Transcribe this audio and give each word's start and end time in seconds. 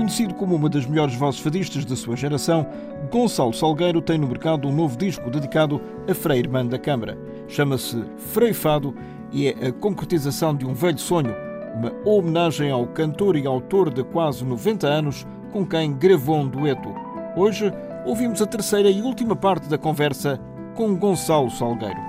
Conhecido 0.00 0.32
como 0.32 0.56
uma 0.56 0.70
das 0.70 0.86
melhores 0.86 1.14
vozes 1.14 1.40
fadistas 1.40 1.84
da 1.84 1.94
sua 1.94 2.16
geração, 2.16 2.66
Gonçalo 3.12 3.52
Salgueiro 3.52 4.00
tem 4.00 4.16
no 4.16 4.26
mercado 4.26 4.66
um 4.66 4.72
novo 4.72 4.96
disco 4.96 5.30
dedicado 5.30 5.78
a 6.08 6.14
Frei 6.14 6.38
Irmã 6.38 6.64
da 6.64 6.78
Câmara. 6.78 7.18
Chama-se 7.46 8.02
Frei 8.16 8.54
Fado 8.54 8.94
e 9.30 9.48
é 9.48 9.66
a 9.66 9.70
concretização 9.70 10.56
de 10.56 10.64
um 10.64 10.72
velho 10.72 10.98
sonho, 10.98 11.36
uma 11.74 11.92
homenagem 12.02 12.70
ao 12.70 12.86
cantor 12.86 13.36
e 13.36 13.46
autor 13.46 13.92
de 13.92 14.02
quase 14.02 14.42
90 14.42 14.86
anos 14.86 15.26
com 15.52 15.66
quem 15.66 15.92
gravou 15.92 16.38
um 16.38 16.48
dueto. 16.48 16.88
Hoje 17.36 17.70
ouvimos 18.06 18.40
a 18.40 18.46
terceira 18.46 18.88
e 18.88 19.02
última 19.02 19.36
parte 19.36 19.68
da 19.68 19.76
conversa 19.76 20.40
com 20.76 20.96
Gonçalo 20.96 21.50
Salgueiro. 21.50 22.00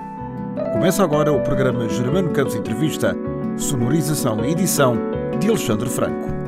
Começa 0.72 1.04
agora 1.04 1.30
o 1.30 1.42
programa 1.42 1.86
Germano 1.90 2.30
Campos 2.30 2.54
Entrevista, 2.54 3.14
sonorização 3.58 4.42
e 4.46 4.52
edição 4.52 4.96
de 5.38 5.46
Alexandre 5.50 5.90
Franco. 5.90 6.41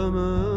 Adamı 0.00 0.49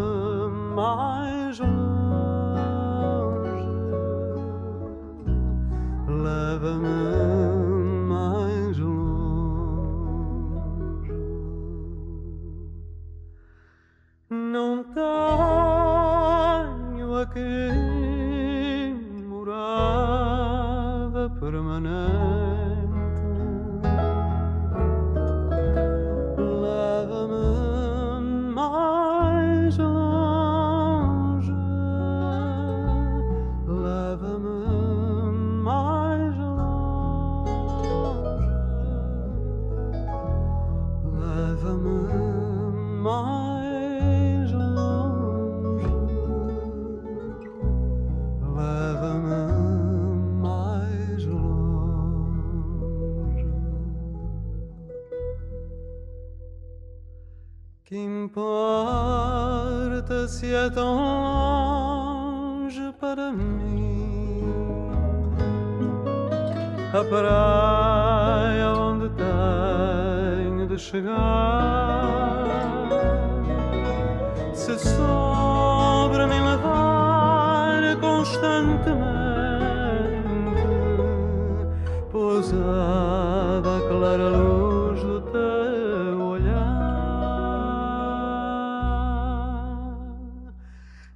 pousada 82.43 83.77
a 83.77 83.81
clara 83.87 84.27
luz 84.29 85.01
do 85.01 85.21
teu 85.21 86.19
olhar. 86.19 86.53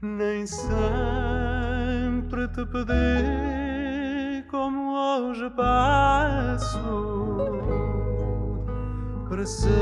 Nem 0.01 0.47
sempre 0.47 2.47
te 2.47 2.65
pedi 2.65 4.45
como 4.49 4.93
hoje 4.93 5.49
passo 5.49 6.79
para 9.27 9.45
ser 9.45 9.76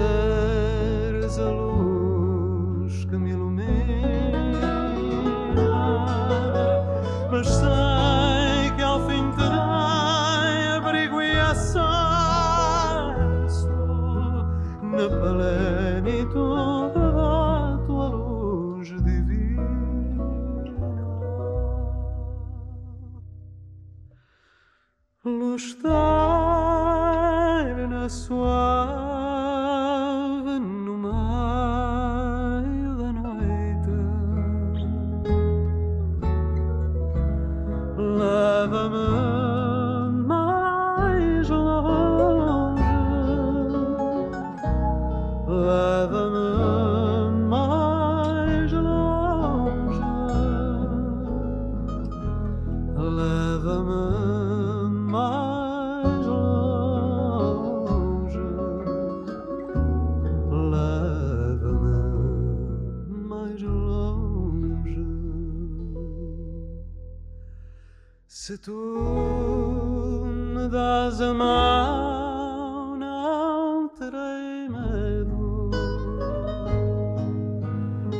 Se 68.45 68.53
tu 68.59 70.21
me 70.53 70.69
das 70.69 71.19
a 71.19 71.33
mão, 71.33 72.95
não 72.95 73.89
terei 73.89 74.69
medo. 74.69 75.71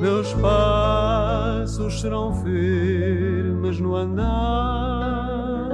Meus 0.01 0.33
passos 0.33 2.01
serão 2.01 2.33
firmes 2.43 3.79
no 3.79 3.95
andar, 3.95 5.69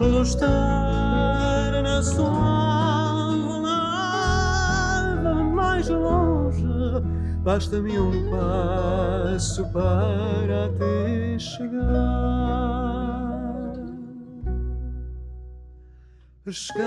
lutar 0.00 1.80
na 1.80 2.02
sua 2.02 3.30
leva 5.22 5.44
mais 5.44 5.88
longe. 5.88 6.66
Basta-me 7.44 8.00
um 8.00 8.30
passo 8.32 9.64
para 9.72 10.72
te 10.72 11.38
chegar. 11.38 12.43
Esqueço 16.46 16.84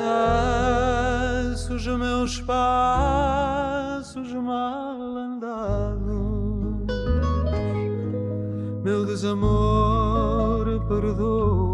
os 1.73 1.87
meus 1.87 2.39
passos 2.41 4.31
mal 4.33 5.01
andados, 5.17 6.05
meu 8.83 9.03
desamor 9.03 10.85
perdoa 10.87 11.66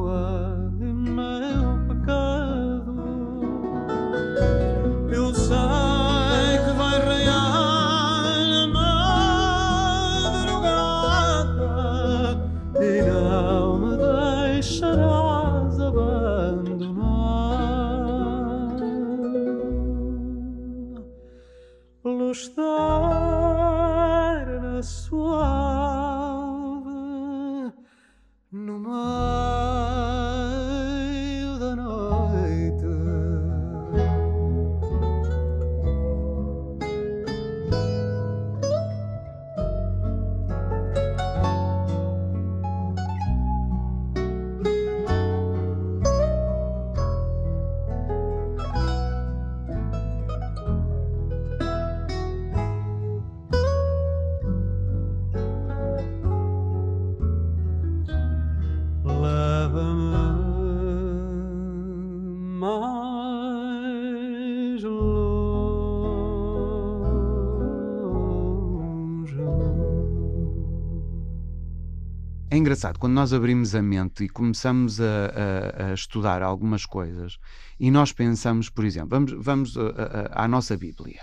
engraçado, 72.73 72.97
quando 72.99 73.13
nós 73.13 73.31
abrimos 73.33 73.75
a 73.75 73.81
mente 73.81 74.23
e 74.23 74.29
começamos 74.29 74.99
a, 74.99 75.03
a- 75.05 75.91
a 75.91 75.93
estudar 75.93 76.41
algumas 76.41 76.85
coisas 76.85 77.37
e 77.79 77.91
nós 77.91 78.11
pensamos, 78.11 78.67
por 78.69 78.83
exemplo, 78.83 79.09
vamos, 79.11 79.31
vamos 79.45 79.77
a- 79.77 79.81
a- 79.81 80.41
a- 80.41 80.45
à 80.45 80.47
nossa 80.47 80.75
Bíblia. 80.75 81.21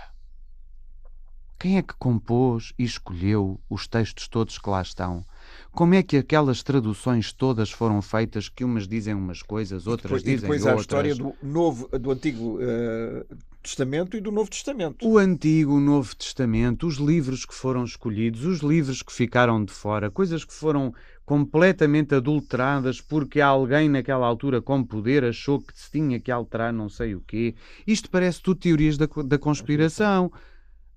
Quem 1.59 1.77
é 1.77 1.83
que 1.83 1.93
compôs 1.99 2.73
e 2.79 2.83
escolheu 2.83 3.59
os 3.69 3.85
textos 3.87 4.27
todos 4.27 4.57
que 4.57 4.67
lá 4.67 4.81
estão? 4.81 5.23
Como 5.71 5.93
é 5.93 6.01
que 6.01 6.17
aquelas 6.17 6.63
traduções 6.63 7.31
todas 7.31 7.69
foram 7.69 8.01
feitas 8.01 8.49
que 8.49 8.63
umas 8.63 8.87
dizem 8.87 9.13
umas 9.13 9.43
coisas, 9.43 9.85
outras 9.85 10.09
Depois, 10.09 10.21
e 10.23 10.25
dizem 10.25 10.41
depois 10.41 10.65
há 10.65 10.69
a 10.71 10.75
outras? 10.75 10.81
história 10.85 11.15
do, 11.15 11.35
novo, 11.43 11.87
do 11.99 12.09
Antigo 12.11 12.57
eh, 12.59 13.25
Testamento 13.61 14.17
e 14.17 14.21
do 14.21 14.31
Novo 14.31 14.49
Testamento. 14.49 15.07
O 15.07 15.19
Antigo, 15.19 15.73
o 15.75 15.79
Novo 15.79 16.15
Testamento, 16.15 16.87
os 16.87 16.95
livros 16.95 17.45
que 17.45 17.53
foram 17.53 17.83
escolhidos, 17.83 18.43
os 18.43 18.61
livros 18.61 19.03
que 19.03 19.13
ficaram 19.13 19.63
de 19.63 19.71
fora, 19.71 20.09
coisas 20.09 20.43
que 20.43 20.53
foram 20.53 20.91
completamente 21.31 22.13
adulteradas 22.13 22.99
porque 22.99 23.39
alguém 23.39 23.87
naquela 23.87 24.27
altura 24.27 24.61
com 24.61 24.83
poder 24.83 25.23
achou 25.23 25.61
que 25.61 25.71
se 25.73 25.89
tinha 25.89 26.19
que 26.19 26.29
alterar 26.29 26.73
não 26.73 26.89
sei 26.89 27.15
o 27.15 27.21
quê. 27.21 27.55
Isto 27.87 28.09
parece 28.09 28.41
tudo 28.41 28.59
teorias 28.59 28.97
da, 28.97 29.07
da 29.25 29.39
conspiração. 29.39 30.29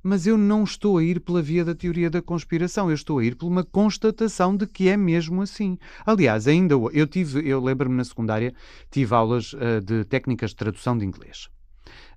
Mas 0.02 0.26
eu 0.26 0.36
não 0.36 0.64
estou 0.64 0.98
a 0.98 1.04
ir 1.04 1.20
pela 1.20 1.40
via 1.40 1.64
da 1.64 1.72
teoria 1.72 2.10
da 2.10 2.20
conspiração, 2.20 2.90
eu 2.90 2.94
estou 2.94 3.20
a 3.20 3.24
ir 3.24 3.36
por 3.36 3.46
uma 3.46 3.62
constatação 3.62 4.56
de 4.56 4.66
que 4.66 4.88
é 4.88 4.96
mesmo 4.96 5.40
assim. 5.40 5.78
Aliás, 6.04 6.48
ainda 6.48 6.74
eu 6.92 7.06
tive, 7.06 7.48
eu 7.48 7.62
lembro-me 7.62 7.94
na 7.94 8.04
secundária, 8.04 8.52
tive 8.90 9.14
aulas 9.14 9.54
ah, 9.54 9.80
de 9.80 10.04
técnicas 10.04 10.50
de 10.50 10.56
tradução 10.56 10.98
de 10.98 11.06
inglês. 11.06 11.48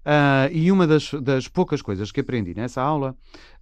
Ah, 0.09 0.47
e 0.53 0.71
uma 0.71 0.87
das, 0.87 1.11
das 1.21 1.49
poucas 1.49 1.81
coisas 1.81 2.13
que 2.13 2.21
aprendi 2.21 2.53
nessa 2.55 2.81
aula 2.81 3.13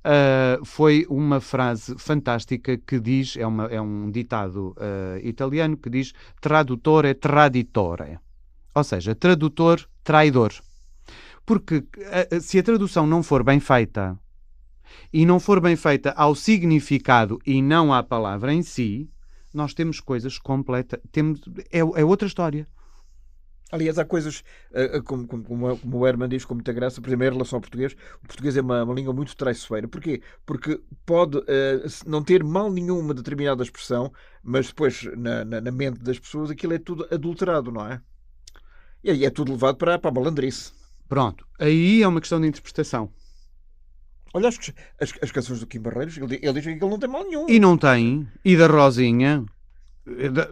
ah, 0.03 0.59
foi 0.63 1.03
uma 1.09 1.42
frase 1.42 1.95
fantástica 1.97 2.77
que 2.77 3.00
diz: 3.00 3.36
é, 3.36 3.47
uma- 3.47 3.65
é 3.65 3.81
um 3.81 4.12
ditado 4.12 4.75
ah, 4.77 5.19
italiano 5.24 5.75
que 5.75 5.89
diz 5.89 6.13
traduttore 6.39 7.15
traditore. 7.15 8.19
Ou 8.75 8.83
seja, 8.83 9.15
tradutor 9.15 9.89
traidor. 10.03 10.53
Porque 11.47 11.83
se 12.42 12.59
a 12.59 12.63
tradução 12.63 13.07
não 13.07 13.24
for 13.24 13.44
bem 13.44 13.59
feita 13.59 14.19
e 15.12 15.25
não 15.25 15.39
for 15.39 15.59
bem 15.59 15.75
feita 15.75 16.12
ao 16.12 16.36
significado 16.36 17.39
e 17.45 17.62
não 17.62 17.91
à 17.94 18.03
palavra 18.03 18.53
em 18.53 18.62
si, 18.62 19.09
nós 19.53 19.74
temos 19.74 20.00
coisas 20.00 20.38
completas. 20.38 21.00
Temos, 21.12 21.41
é, 21.71 21.80
é 21.80 22.06
outra 22.06 22.27
história. 22.27 22.68
Aliás, 23.71 23.97
há 23.97 24.06
coisas, 24.06 24.44
eh, 24.73 24.97
eh, 24.97 25.01
como, 25.01 25.27
como, 25.27 25.44
como, 25.44 25.97
o 25.97 26.07
Herman 26.07 26.29
diz 26.29 26.45
com 26.45 26.53
muita 26.53 26.71
graça, 26.71 27.01
por 27.01 27.09
exemplo, 27.09 27.25
em 27.25 27.31
relação 27.31 27.57
ao 27.57 27.62
português, 27.62 27.95
o 28.23 28.27
português 28.27 28.56
é 28.56 28.62
uma, 28.62 28.83
uma 28.83 28.94
língua 28.94 29.13
muito 29.13 29.35
traiçoeira. 29.35 29.88
Porquê? 29.88 30.21
Porque 30.45 30.79
pode 31.06 31.39
se- 31.89 32.07
não 32.07 32.23
ter 32.23 32.44
mal 32.44 32.71
nenhum 32.71 33.00
uma 33.00 33.13
determinada 33.13 33.63
expressão, 33.63 34.13
mas 34.44 34.67
depois 34.67 35.03
na, 35.17 35.44
na, 35.44 35.62
na 35.62 35.71
mente 35.71 36.00
das 36.00 36.19
pessoas 36.19 36.51
aquilo 36.51 36.73
é 36.73 36.79
tudo 36.79 37.07
adulterado, 37.12 37.71
não 37.71 37.85
é? 37.88 38.00
E 39.03 39.12
aí 39.12 39.25
é 39.25 39.29
tudo 39.29 39.51
levado 39.51 39.77
para, 39.77 40.00
para 40.00 40.09
a 40.09 40.13
malandrice. 40.13 40.71
Pronto. 41.09 41.45
Aí 41.59 42.01
é 42.01 42.07
uma 42.07 42.19
questão 42.19 42.39
de 42.39 42.47
interpretação. 42.47 43.12
Olha 44.33 44.50
as, 44.50 44.59
as, 45.00 45.13
as 45.21 45.31
canções 45.31 45.59
do 45.59 45.67
Kim 45.67 45.79
Barreiros, 45.79 46.17
ele, 46.17 46.39
ele 46.41 46.53
diz 46.53 46.63
que 46.63 46.71
ele 46.71 46.79
não 46.79 47.00
tem 47.00 47.09
mal 47.09 47.23
nenhum. 47.23 47.47
E 47.50 47.59
não 47.59 47.77
tem. 47.77 48.27
E 48.44 48.56
da 48.57 48.67
Rosinha. 48.67 49.45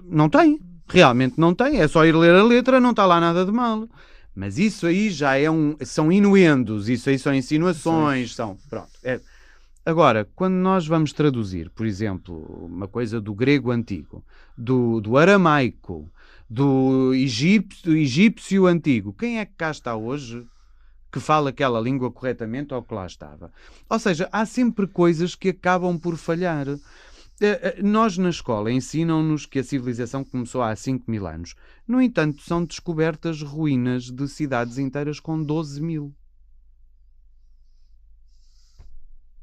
Não 0.04 0.30
tem. 0.30 0.60
Realmente 0.94 1.40
não 1.40 1.54
tem. 1.56 1.80
É 1.82 1.88
só 1.88 2.06
ir 2.06 2.16
ler 2.16 2.36
a 2.36 2.44
letra, 2.44 2.80
não 2.80 2.92
está 2.92 3.06
lá 3.06 3.20
nada 3.20 3.44
de 3.44 3.52
mal. 3.52 3.90
Mas 4.36 4.58
isso 4.58 4.86
aí 4.86 5.10
já 5.10 5.36
é 5.36 5.50
um. 5.50 5.76
São 5.82 6.12
inuendos, 6.12 6.88
isso 6.88 7.10
aí 7.10 7.18
são 7.18 7.34
insinuações, 7.34 8.36
são. 8.36 8.58
Pronto. 8.70 8.90
é. 9.04 9.20
Agora, 9.86 10.26
quando 10.34 10.54
nós 10.54 10.88
vamos 10.88 11.12
traduzir, 11.12 11.70
por 11.72 11.86
exemplo, 11.86 12.38
uma 12.66 12.88
coisa 12.88 13.20
do 13.20 13.34
grego 13.34 13.70
antigo, 13.70 14.24
do, 14.58 15.02
do 15.02 15.18
aramaico, 15.18 16.10
do 16.50 17.14
egípcio, 17.14 17.84
do 17.84 17.98
egípcio 17.98 18.66
antigo, 18.66 19.12
quem 19.12 19.40
é 19.40 19.46
que 19.46 19.52
cá 19.58 19.72
está 19.72 19.94
hoje 19.94 20.48
que 21.12 21.20
fala 21.20 21.50
aquela 21.50 21.82
língua 21.82 22.10
corretamente 22.10 22.74
ou 22.74 22.82
que 22.82 22.94
lá 22.94 23.06
estava? 23.06 23.52
Ou 23.90 24.00
seja, 24.00 24.30
há 24.32 24.46
sempre 24.46 24.88
coisas 24.88 25.36
que 25.36 25.50
acabam 25.50 26.00
por 26.00 26.16
falhar. 26.16 26.66
Eh, 27.42 27.76
eh, 27.80 27.82
Nós 27.84 28.18
na 28.18 28.30
escola 28.30 28.72
ensinam-nos 28.72 29.46
que 29.46 29.60
a 29.60 29.64
civilização 29.64 30.24
começou 30.24 30.62
há 30.62 30.76
5 30.76 31.10
mil 31.10 31.26
anos. 31.28 31.56
No 31.88 32.02
entanto, 32.02 32.42
são 32.42 32.64
descobertas 32.64 33.42
ruínas 33.42 34.06
de 34.12 34.28
cidades 34.28 34.78
inteiras 34.78 35.20
com 35.20 35.42
12 35.44 35.82
mil. 35.82 36.14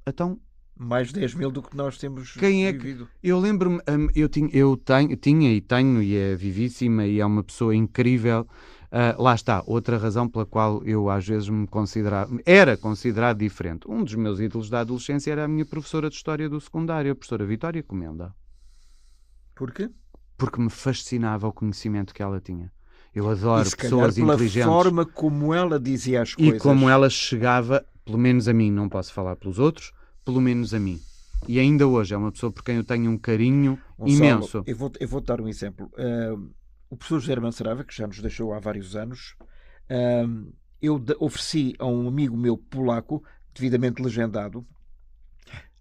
Então, 0.06 0.40
Mais 0.76 1.12
10 1.12 1.34
mil 1.34 1.50
do 1.50 1.62
que 1.62 1.76
nós 1.76 1.98
temos 1.98 2.32
Quem 2.32 2.66
é 2.66 2.72
que- 2.72 2.78
vivido. 2.78 3.08
eu 3.22 3.38
lembro-me, 3.38 3.76
hum, 3.88 4.08
eu, 4.14 4.28
tinha, 4.30 4.48
eu 4.52 4.76
tenho, 4.78 5.14
tinha 5.16 5.52
e 5.52 5.60
tenho, 5.60 6.02
e 6.02 6.16
é 6.16 6.34
vivíssima, 6.34 7.04
e 7.06 7.20
é 7.20 7.26
uma 7.26 7.44
pessoa 7.44 7.74
incrível. 7.76 8.48
Ah, 8.92 9.14
lá 9.18 9.34
está, 9.34 9.62
outra 9.66 9.96
razão 9.98 10.28
pela 10.28 10.44
qual 10.44 10.82
eu 10.84 11.08
às 11.08 11.26
vezes 11.26 11.48
me 11.48 11.66
considerava, 11.66 12.36
era 12.44 12.76
considerado 12.76 13.38
diferente. 13.38 13.88
Um 13.88 14.02
dos 14.02 14.14
meus 14.16 14.40
ídolos 14.40 14.68
da 14.68 14.80
adolescência 14.80 15.30
era 15.30 15.44
a 15.44 15.48
minha 15.48 15.64
professora 15.64 16.08
de 16.10 16.16
História 16.16 16.48
do 16.48 16.60
secundário, 16.60 17.12
a 17.12 17.14
professora 17.14 17.46
Vitória 17.46 17.82
Comenda. 17.82 18.34
Porquê? 19.54 19.90
porque 20.36 20.58
me 20.58 20.70
fascinava 20.70 21.46
o 21.46 21.52
conhecimento 21.52 22.14
que 22.14 22.22
ela 22.22 22.40
tinha. 22.40 22.72
Eu 23.14 23.28
adoro 23.28 23.68
e 23.68 23.76
pessoas 23.76 24.14
pela 24.14 24.32
inteligentes. 24.32 24.66
forma 24.72 25.04
como 25.04 25.52
ela 25.52 25.78
dizia 25.78 26.22
as 26.22 26.30
E 26.30 26.36
coisas. 26.36 26.62
como 26.62 26.88
ela 26.88 27.10
chegava, 27.10 27.84
pelo 28.06 28.16
menos 28.16 28.48
a 28.48 28.54
mim, 28.54 28.70
não 28.70 28.88
posso 28.88 29.12
falar 29.12 29.36
pelos 29.36 29.58
outros, 29.58 29.92
pelo 30.24 30.40
menos 30.40 30.72
a 30.72 30.80
mim. 30.80 30.98
E 31.46 31.58
ainda 31.60 31.86
hoje 31.86 32.14
é 32.14 32.16
uma 32.16 32.32
pessoa 32.32 32.50
por 32.50 32.64
quem 32.64 32.76
eu 32.76 32.84
tenho 32.84 33.10
um 33.10 33.18
carinho 33.18 33.78
Gonçalo, 33.98 34.16
imenso. 34.16 34.62
Eu 34.66 34.74
vou, 34.74 34.90
eu 34.98 35.06
vou 35.08 35.20
dar 35.20 35.42
um 35.42 35.48
exemplo. 35.48 35.90
Ah, 35.98 36.36
o 36.90 36.96
professor 36.96 37.20
José 37.20 37.32
Hermano 37.32 37.52
Sarava, 37.52 37.84
que 37.84 37.96
já 37.96 38.06
nos 38.06 38.20
deixou 38.20 38.52
há 38.52 38.58
vários 38.60 38.96
anos, 38.96 39.36
ah, 39.88 40.26
eu 40.82 41.02
ofereci 41.20 41.74
a 41.78 41.86
um 41.86 42.08
amigo 42.08 42.36
meu 42.36 42.56
polaco, 42.56 43.22
devidamente 43.54 44.02
legendado, 44.02 44.66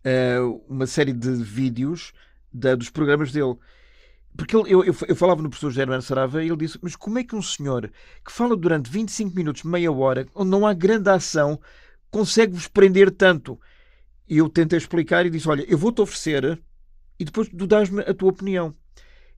ah, 0.06 0.40
uma 0.68 0.88
série 0.88 1.14
de 1.14 1.30
vídeos 1.36 2.12
da- 2.52 2.76
dos 2.76 2.90
programas 2.90 3.32
dele. 3.32 3.56
Porque 4.38 4.56
ele- 4.56 4.72
eu, 4.74 4.84
eu, 4.86 4.96
eu 5.08 5.16
falava 5.16 5.42
no 5.42 5.50
professor 5.50 5.72
José 5.72 5.82
Hermano 5.84 6.02
Sarava 6.02 6.44
e 6.44 6.48
ele 6.48 6.58
disse: 6.58 6.80
Mas 6.82 6.96
como 6.96 7.20
é 7.20 7.24
que 7.24 7.36
um 7.36 7.42
senhor 7.42 7.92
que 8.26 8.32
fala 8.32 8.56
durante 8.58 8.90
25 8.90 9.36
minutos, 9.36 9.64
meia 9.64 9.92
hora, 9.92 10.28
onde 10.36 10.52
não 10.52 10.68
há 10.68 10.74
grande 10.74 11.10
ação, 11.10 11.60
consegue 12.12 12.54
vos 12.54 12.68
prender 12.68 13.12
tanto? 13.12 13.60
E 14.28 14.38
eu 14.38 14.50
tentei 14.50 14.78
explicar 14.78 15.26
e 15.26 15.30
disse: 15.30 15.50
Olha, 15.50 15.66
eu 15.70 15.78
vou-te 15.78 16.02
oferecer 16.02 16.62
e 17.20 17.26
depois 17.26 17.50
tu 17.50 17.68
dás-me 17.68 18.02
a 18.04 18.14
tua 18.14 18.30
opinião. 18.32 18.76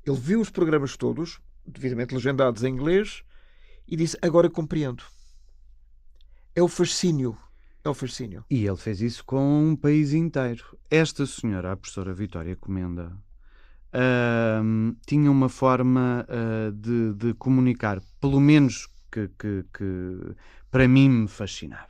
Ele 0.06 0.18
viu 0.18 0.42
os 0.42 0.50
programas 0.50 0.98
todos, 0.98 1.40
devidamente 1.65 2.13
legendados 2.13 2.63
em 2.63 2.70
inglês, 2.74 3.24
e 3.88 3.96
disse: 3.96 4.18
Agora 4.22 4.50
compreendo. 4.50 5.03
É 6.56 6.62
o 6.62 6.68
fascínio. 6.68 7.38
É 7.84 7.89
o 7.89 7.94
fascínio. 7.94 8.44
E 8.50 8.65
ele 8.65 8.77
fez 8.77 9.01
isso 9.01 9.24
com 9.25 9.63
um 9.70 9.75
país 9.75 10.13
inteiro. 10.13 10.77
Esta 10.89 11.25
senhora, 11.25 11.72
a 11.72 11.75
professora 11.77 12.13
Vitória 12.13 12.56
Comenda, 12.56 13.18
ahm, 13.94 14.94
tinha 15.06 15.32
uma 15.32 15.50
forma 15.50 16.25
ah, 16.30 16.72
de, 16.74 17.13
de 17.13 17.34
comunicar, 17.36 18.01
pelo 18.20 18.39
menos 18.39 18.88
que, 19.12 19.27
que- 19.30 19.65
que 19.74 20.36
para 20.70 20.88
mim 20.88 21.10
me 21.10 21.27
fascinava. 21.27 21.89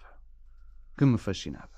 Que 0.97 1.05
me 1.05 1.17
fascinava. 1.17 1.69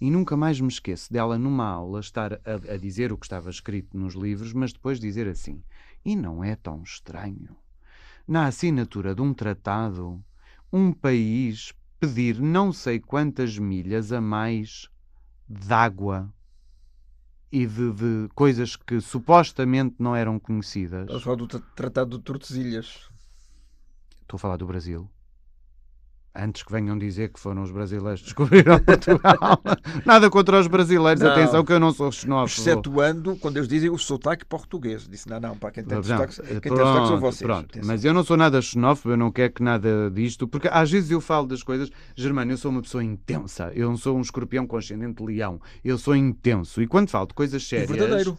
E 0.00 0.10
nunca 0.10 0.36
mais 0.36 0.60
me 0.60 0.68
esqueço 0.68 1.12
dela 1.12 1.38
numa 1.38 1.66
aula 1.66 2.00
estar 2.00 2.34
a, 2.34 2.74
a 2.74 2.76
dizer 2.76 3.12
o 3.12 3.16
que 3.18 3.26
estava 3.26 3.48
escrito 3.48 3.96
nos 3.96 4.14
livros, 4.14 4.52
mas 4.52 4.72
depois 4.72 5.00
dizer 5.00 5.28
assim: 5.28 5.62
e 6.04 6.14
não 6.14 6.42
é 6.44 6.54
tão 6.56 6.82
estranho. 6.82 7.56
Na 8.26 8.46
assinatura 8.46 9.14
de 9.14 9.22
um 9.22 9.32
tratado, 9.34 10.22
um 10.72 10.92
país 10.92 11.72
pedir 12.00 12.40
não 12.40 12.72
sei 12.72 12.98
quantas 13.00 13.58
milhas 13.58 14.12
a 14.12 14.20
mais 14.20 14.88
de 15.48 15.72
água 15.72 16.32
e 17.52 17.66
de, 17.66 17.92
de 17.92 18.28
coisas 18.34 18.76
que 18.76 19.00
supostamente 19.00 19.96
não 19.98 20.16
eram 20.16 20.38
conhecidas. 20.38 21.02
Estás 21.02 21.20
a 21.20 21.24
falar 21.24 21.36
do 21.36 21.46
tra- 21.46 21.60
Tratado 21.76 22.18
de 22.18 22.24
Tordesilhas. 22.24 23.08
Estou 24.22 24.36
a 24.36 24.40
falar 24.40 24.56
do 24.56 24.66
Brasil. 24.66 25.08
Antes 26.36 26.64
que 26.64 26.72
venham 26.72 26.98
dizer 26.98 27.28
que 27.32 27.38
foram 27.38 27.62
os 27.62 27.70
brasileiros 27.70 28.20
que 28.20 28.26
descobriram 28.26 28.76
Portugal. 28.82 29.62
Nada 30.04 30.28
contra 30.28 30.58
os 30.58 30.66
brasileiros, 30.66 31.22
Não. 31.22 31.30
atenção 31.30 31.64
que 31.64 31.72
eu 31.72 31.78
não 31.78 31.92
sou 31.92 32.10
xenófobo. 32.10 32.60
Excetuando 32.60 33.36
quando 33.36 33.56
eles 33.58 33.68
dizem 33.68 33.88
o 33.88 33.96
sotaque 33.96 34.44
português. 34.44 35.06
Disse, 35.08 35.28
não, 35.28 35.38
não, 35.38 35.56
para 35.56 35.70
quem 35.70 35.84
tem 35.84 35.96
Não, 35.96 36.02
sotaque, 36.02 36.34
quem 36.42 36.60
tem 36.60 36.76
sotaque 36.76 37.06
são 37.06 37.20
vocês. 37.20 37.42
pronto. 37.46 37.66
Atenção. 37.66 37.86
Mas 37.86 38.04
eu 38.04 38.12
não 38.12 38.24
sou 38.24 38.36
nada 38.36 38.60
xenófobo, 38.60 39.12
eu 39.12 39.16
não 39.16 39.30
quero 39.30 39.52
que 39.52 39.62
nada 39.62 40.10
disto, 40.12 40.48
porque 40.48 40.66
às 40.66 40.90
vezes 40.90 41.08
eu 41.12 41.20
falo 41.20 41.46
das 41.46 41.62
coisas, 41.62 41.88
Germano, 42.16 42.50
eu 42.50 42.56
sou 42.56 42.72
uma 42.72 42.82
pessoa 42.82 43.04
intensa, 43.04 43.70
eu 43.72 43.88
não 43.88 43.96
sou 43.96 44.18
um 44.18 44.20
escorpião 44.20 44.66
com 44.66 44.76
ascendente 44.76 45.22
de 45.22 45.24
leão, 45.24 45.60
eu 45.84 45.96
sou 45.96 46.16
intenso. 46.16 46.82
E 46.82 46.88
quando 46.88 47.10
falo 47.10 47.28
de 47.28 47.34
coisas 47.34 47.62
E 47.62 47.64
sérias, 47.64 47.88
verdadeiro. 47.90 48.36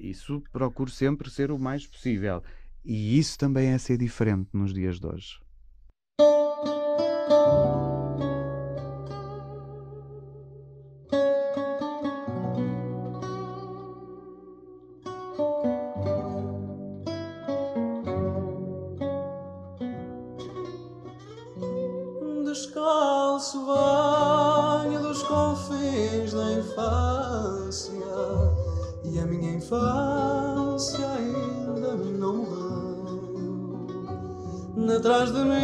isso 0.00 0.42
procuro 0.50 0.90
sempre 0.90 1.28
ser 1.28 1.50
o 1.50 1.58
mais 1.58 1.86
possível. 1.86 2.42
E 2.82 3.18
isso 3.18 3.36
também 3.36 3.68
é 3.68 3.76
ser 3.76 3.98
diferente 3.98 4.48
nos 4.54 4.72
dias 4.72 4.98
de 4.98 5.06
hoje. 5.06 5.40
Descalço 22.44 23.66
venho 23.66 25.00
dos 25.02 25.22
confins 25.24 26.32
da 26.32 26.52
infância 26.52 27.92
E 29.04 29.18
a 29.18 29.26
minha 29.26 29.56
infância 29.56 31.06
ainda 31.06 31.96
não 31.96 32.36
morreu. 32.36 32.86
Atrás 34.96 35.32
de 35.32 35.44
mim 35.44 35.55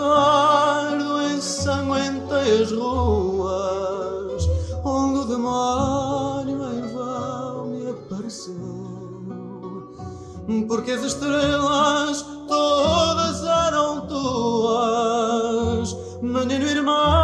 Ardo 0.00 1.22
ensanguentei 1.22 2.62
as 2.62 2.70
ruas 2.70 4.48
Onde 4.84 5.18
o 5.20 5.24
demónio 5.24 6.62
em 6.72 6.82
vão 6.92 7.66
me 7.66 7.90
apareceu. 7.90 8.54
Porque 10.68 10.92
as 10.92 11.02
estrelas 11.02 12.24
todas 12.46 13.42
eram 13.42 14.06
tuas 14.06 15.96
Menino 16.22 16.66
irmão 16.66 17.23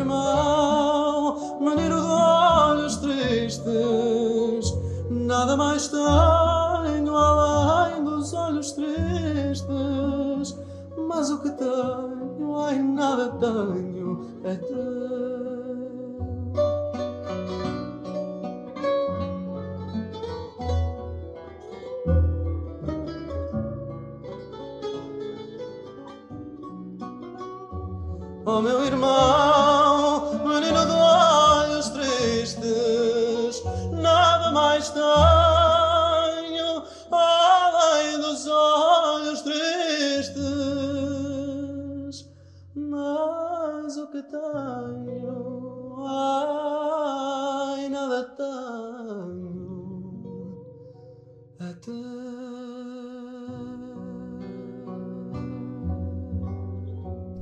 irmão, 0.00 1.58
menino 1.60 2.00
de 2.00 2.06
olhos 2.06 2.96
tristes. 2.96 4.74
Nada 5.10 5.56
mais 5.56 5.88
tenho 5.88 7.16
além 7.16 8.04
dos 8.04 8.32
olhos 8.32 8.72
tristes. 8.72 10.58
Mas 11.08 11.30
o 11.30 11.40
que 11.40 11.50
tenho, 11.50 12.56
ai, 12.58 12.78
nada 12.78 13.28
tenho, 13.38 14.26
é 14.44 14.54
teu. 14.54 14.79
Tenho 34.90 36.82
além 37.10 38.20
dos 38.20 38.46
olhos 38.46 39.42
tristes. 39.42 40.40
Mas 42.74 43.96
o 43.96 44.06
que 44.08 44.22
tenho, 44.22 46.04
ai, 46.06 47.88
nada 47.88 48.24
tenho, 48.36 49.70
é 51.60 51.72
teu. 51.74 52.20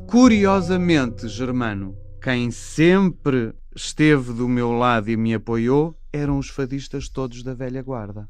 Curiosamente, 0.06 1.28
Germano, 1.28 1.94
quem 2.22 2.50
sempre 2.50 3.54
esteve 3.74 4.32
do 4.32 4.48
meu 4.48 4.72
lado 4.72 5.10
e 5.10 5.16
me 5.16 5.34
apoiou 5.34 5.97
eram 6.12 6.38
os 6.38 6.48
fadistas 6.48 7.08
todos 7.08 7.42
da 7.42 7.54
velha 7.54 7.82
guarda. 7.82 8.28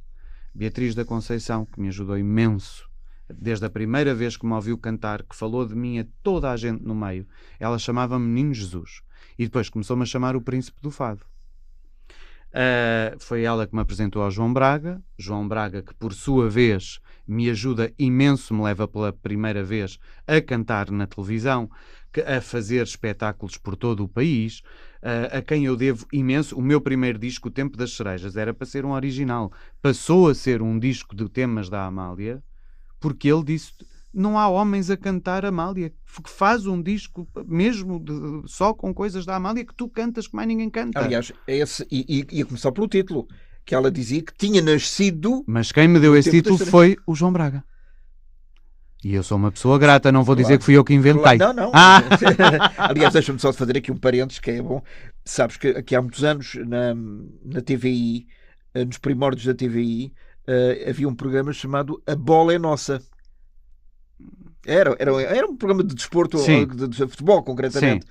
Beatriz 0.54 0.94
da 0.94 1.04
Conceição, 1.04 1.64
que 1.64 1.80
me 1.80 1.88
ajudou 1.88 2.18
imenso, 2.18 2.88
desde 3.28 3.66
a 3.66 3.70
primeira 3.70 4.14
vez 4.14 4.36
que 4.36 4.46
me 4.46 4.52
ouviu 4.52 4.78
cantar, 4.78 5.22
que 5.22 5.36
falou 5.36 5.66
de 5.66 5.74
mim 5.74 5.98
a 5.98 6.06
toda 6.22 6.50
a 6.50 6.56
gente 6.56 6.82
no 6.82 6.94
meio. 6.94 7.26
Ela 7.60 7.78
chamava-me 7.78 8.26
Menino 8.26 8.54
Jesus. 8.54 9.02
E 9.38 9.44
depois 9.44 9.68
começou-me 9.68 10.02
a 10.02 10.06
chamar 10.06 10.34
o 10.34 10.40
Príncipe 10.40 10.80
do 10.82 10.90
Fado. 10.90 11.24
Ah, 12.52 13.14
foi 13.18 13.42
ela 13.42 13.66
que 13.66 13.74
me 13.74 13.80
apresentou 13.80 14.22
ao 14.22 14.30
João 14.30 14.52
Braga. 14.52 15.02
João 15.18 15.46
Braga, 15.46 15.82
que 15.82 15.94
por 15.94 16.12
sua 16.14 16.48
vez 16.48 17.00
me 17.26 17.50
ajuda 17.50 17.92
imenso, 17.98 18.54
me 18.54 18.62
leva 18.62 18.88
pela 18.88 19.12
primeira 19.12 19.62
vez 19.62 19.98
a 20.26 20.40
cantar 20.40 20.90
na 20.90 21.06
televisão, 21.06 21.70
a 22.26 22.40
fazer 22.40 22.82
espetáculos 22.82 23.58
por 23.58 23.76
todo 23.76 24.02
o 24.02 24.08
país. 24.08 24.62
A 25.32 25.42
quem 25.42 25.64
eu 25.64 25.76
devo 25.76 26.06
imenso. 26.12 26.56
O 26.56 26.62
meu 26.62 26.80
primeiro 26.80 27.18
disco, 27.18 27.48
O 27.48 27.50
Tempo 27.50 27.76
das 27.76 27.92
Cerejas, 27.92 28.36
era 28.36 28.52
para 28.52 28.66
ser 28.66 28.84
um 28.84 28.92
original. 28.92 29.52
Passou 29.80 30.28
a 30.28 30.34
ser 30.34 30.62
um 30.62 30.78
disco 30.78 31.14
de 31.14 31.28
temas 31.28 31.68
da 31.68 31.84
Amália, 31.84 32.42
porque 33.00 33.28
ele 33.28 33.44
disse 33.44 33.72
não 34.12 34.38
há 34.38 34.48
homens 34.48 34.90
a 34.90 34.96
cantar 34.96 35.44
Amália, 35.44 35.90
que 35.90 36.30
faz 36.30 36.66
um 36.66 36.82
disco 36.82 37.28
mesmo 37.46 38.00
de, 38.00 38.50
só 38.50 38.72
com 38.72 38.92
coisas 38.92 39.24
da 39.24 39.36
Amália 39.36 39.64
que 39.64 39.74
tu 39.74 39.88
cantas 39.88 40.26
que 40.26 40.34
mais 40.34 40.48
ninguém 40.48 40.70
canta. 40.70 40.98
Aliás, 40.98 41.32
esse, 41.46 41.86
e, 41.90 42.26
e, 42.32 42.40
e 42.40 42.44
começar 42.44 42.72
pelo 42.72 42.88
título, 42.88 43.28
que 43.64 43.74
ela 43.74 43.90
dizia 43.90 44.22
que 44.22 44.32
tinha 44.36 44.62
nascido. 44.62 45.44
Mas 45.46 45.70
quem 45.70 45.86
me 45.86 46.00
deu 46.00 46.16
esse 46.16 46.30
título 46.30 46.58
foi 46.58 46.96
o 47.06 47.14
João 47.14 47.32
Braga. 47.32 47.62
E 49.04 49.14
eu 49.14 49.22
sou 49.22 49.38
uma 49.38 49.52
pessoa 49.52 49.78
grata, 49.78 50.10
não 50.10 50.24
vou 50.24 50.34
dizer 50.34 50.48
claro. 50.48 50.58
que 50.58 50.64
fui 50.64 50.76
eu 50.76 50.84
que 50.84 50.92
inventei. 50.94 51.38
Claro. 51.38 51.54
Não, 51.54 51.66
não. 51.66 51.72
Ah! 51.72 52.02
Aliás, 52.90 53.12
deixa-me 53.12 53.38
só 53.38 53.52
fazer 53.52 53.76
aqui 53.76 53.92
um 53.92 53.96
parênteses 53.96 54.40
que 54.40 54.50
é 54.50 54.62
bom. 54.62 54.82
Sabes 55.24 55.56
que 55.56 55.68
aqui 55.68 55.94
há 55.94 56.02
muitos 56.02 56.24
anos 56.24 56.54
na, 56.66 56.94
na 57.44 57.60
TVI, 57.60 58.26
eh, 58.74 58.84
nos 58.84 58.98
primórdios 58.98 59.46
da 59.46 59.54
TVI, 59.54 60.06
uh, 60.06 60.50
eh, 60.50 60.90
havia 60.90 61.08
um 61.08 61.14
programa 61.14 61.52
chamado 61.52 62.02
A 62.06 62.16
Bola 62.16 62.54
é 62.54 62.58
Nossa 62.58 63.00
era, 64.68 64.94
era, 64.98 65.22
era 65.22 65.46
um 65.46 65.56
programa 65.56 65.82
de 65.82 65.94
desporto, 65.94 66.36
de, 66.36 66.88
de, 66.88 66.96
futebol, 67.08 67.42
concretamente. 67.42 68.06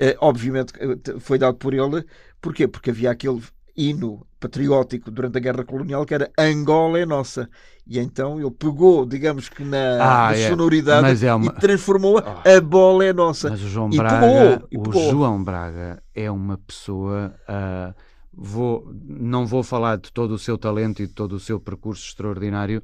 Uh, 0.00 0.14
obviamente 0.20 0.72
eh, 0.76 1.18
foi 1.18 1.38
dado 1.38 1.56
por 1.56 1.72
ele. 1.72 2.04
Porquê? 2.40 2.68
Porque 2.68 2.90
havia 2.90 3.10
aquele 3.10 3.42
hino 3.74 4.26
patriótico 4.38 5.10
durante 5.10 5.38
a 5.38 5.40
Guerra 5.40 5.64
Colonial 5.64 6.04
que 6.06 6.14
era 6.14 6.30
Angola 6.38 6.98
é 6.98 7.06
nossa. 7.06 7.48
E 7.86 7.98
então 7.98 8.40
ele 8.40 8.50
pegou, 8.50 9.06
digamos 9.06 9.48
que 9.48 9.64
na, 9.64 10.28
ah, 10.28 10.32
é. 10.36 10.48
sonoridade 10.48 11.26
é 11.26 11.34
uma... 11.34 11.46
e 11.46 11.50
transformou 11.54 12.16
oh. 12.18 12.48
a 12.48 12.60
bola 12.60 13.04
é 13.04 13.12
nossa. 13.12 13.50
Mas 13.50 13.62
o 13.62 13.68
João 13.68 13.90
Braga, 13.90 14.66
pegou, 14.68 14.94
o 14.94 15.10
João 15.10 15.42
Braga 15.42 16.02
é 16.14 16.30
uma 16.30 16.58
pessoa. 16.58 17.34
Uh, 17.48 17.94
vou, 18.32 18.92
não 19.04 19.46
vou 19.46 19.62
falar 19.62 19.96
de 19.96 20.12
todo 20.12 20.32
o 20.32 20.38
seu 20.38 20.56
talento 20.56 21.02
e 21.02 21.06
de 21.06 21.12
todo 21.12 21.32
o 21.32 21.40
seu 21.40 21.58
percurso 21.58 22.06
extraordinário, 22.06 22.82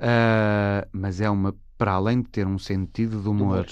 uh, 0.00 0.88
mas 0.92 1.20
é 1.20 1.30
uma 1.30 1.54
para 1.76 1.92
além 1.92 2.22
de 2.22 2.28
ter 2.28 2.46
um 2.46 2.58
sentido 2.58 3.22
de 3.22 3.28
humor. 3.28 3.66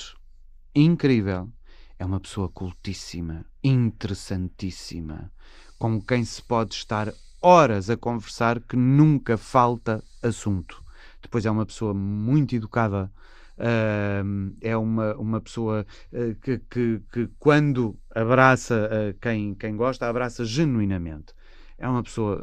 incrível, 0.75 1.51
é 1.99 2.05
uma 2.05 2.21
pessoa 2.21 2.49
cultíssima, 2.49 3.45
interessantíssima, 3.65 5.33
com 5.79 6.01
quem 6.01 6.25
se 6.25 6.43
pode 6.43 6.75
estar 6.75 7.13
horas 7.41 7.91
a 7.91 7.97
conversar 7.97 8.61
que 8.61 8.77
nunca 8.77 9.37
falta 9.37 10.03
assunto. 10.23 10.83
Depois 11.23 11.45
é 11.45 11.51
uma 11.51 11.67
pessoa 11.67 11.93
muito 11.93 12.55
educada, 12.55 13.11
uh, 13.59 14.57
é 14.61 14.77
uma, 14.77 15.15
uma 15.17 15.41
pessoa 15.41 15.87
uh, 16.13 16.35
que, 16.37 16.59
que, 16.71 17.03
que, 17.13 17.31
quando 17.39 17.99
abraça 18.15 18.89
uh, 18.89 19.19
quem, 19.21 19.55
quem 19.55 19.77
gosta, 19.77 20.09
abraça 20.09 20.45
genuinamente. 20.45 21.35
É 21.79 21.87
uma 21.87 22.03
pessoa 22.03 22.41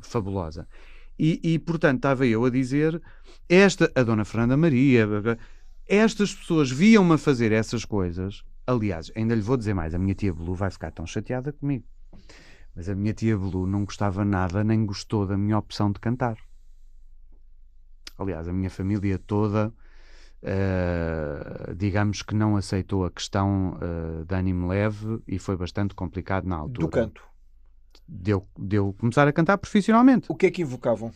fabulosa. 0.00 0.66
E, 1.18 1.38
e, 1.42 1.58
portanto, 1.58 1.98
estava 1.98 2.26
eu 2.26 2.46
a 2.46 2.50
dizer, 2.50 2.98
esta, 3.46 3.92
a 3.94 4.02
Dona 4.02 4.24
Fernanda 4.24 4.56
Maria, 4.56 5.06
estas 5.86 6.34
pessoas 6.34 6.70
viam-me 6.70 7.12
a 7.12 7.18
fazer 7.18 7.52
essas 7.52 7.84
coisas. 7.84 8.42
Aliás, 8.66 9.12
ainda 9.14 9.34
lhe 9.34 9.42
vou 9.42 9.54
dizer 9.54 9.74
mais, 9.74 9.94
a 9.94 9.98
minha 9.98 10.14
tia 10.14 10.32
Belu 10.32 10.54
vai 10.54 10.70
ficar 10.70 10.90
tão 10.92 11.06
chateada 11.06 11.52
comigo. 11.52 11.84
Mas 12.74 12.88
a 12.88 12.94
minha 12.94 13.12
tia 13.12 13.36
Belu 13.36 13.66
não 13.66 13.84
gostava 13.84 14.24
nada, 14.24 14.62
nem 14.62 14.86
gostou 14.86 15.26
da 15.26 15.36
minha 15.36 15.58
opção 15.58 15.90
de 15.90 15.98
cantar. 15.98 16.36
Aliás, 18.16 18.48
a 18.48 18.52
minha 18.52 18.70
família 18.70 19.18
toda, 19.18 19.72
uh, 20.42 21.74
digamos 21.74 22.22
que 22.22 22.34
não 22.34 22.56
aceitou 22.56 23.04
a 23.04 23.10
questão 23.10 23.76
uh, 23.76 24.24
de 24.24 24.34
ânimo 24.34 24.68
leve 24.68 25.20
e 25.26 25.38
foi 25.38 25.56
bastante 25.56 25.94
complicado 25.94 26.46
na 26.46 26.56
altura. 26.56 26.86
Do 26.86 26.90
canto 26.90 27.28
de 28.08 28.30
eu, 28.30 28.48
de 28.58 28.76
eu 28.76 28.94
começar 28.98 29.28
a 29.28 29.32
cantar 29.32 29.58
profissionalmente. 29.58 30.26
O 30.28 30.34
que 30.34 30.46
é 30.46 30.50
que 30.50 30.62
invocavam? 30.62 31.12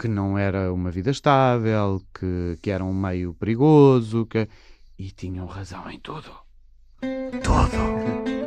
Que 0.00 0.06
não 0.06 0.38
era 0.38 0.72
uma 0.72 0.90
vida 0.90 1.10
estável, 1.10 2.02
que, 2.14 2.58
que 2.62 2.70
era 2.70 2.84
um 2.84 2.94
meio 2.94 3.34
perigoso, 3.34 4.26
que... 4.26 4.48
e 4.98 5.10
tinham 5.10 5.46
razão 5.46 5.90
em 5.90 5.98
tudo. 5.98 6.30
Tudo! 7.42 8.37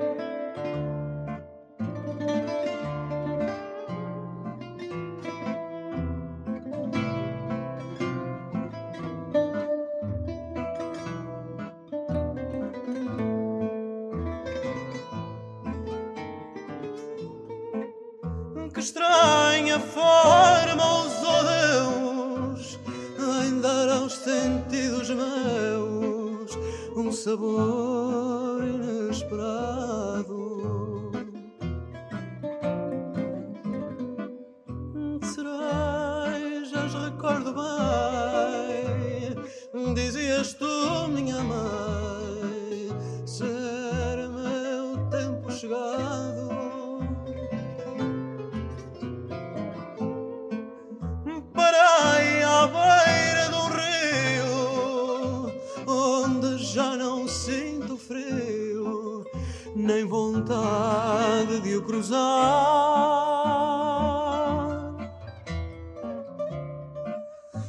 Vontade 60.52 61.62
de 61.62 61.76
o 61.78 61.82
cruzar. 61.84 62.20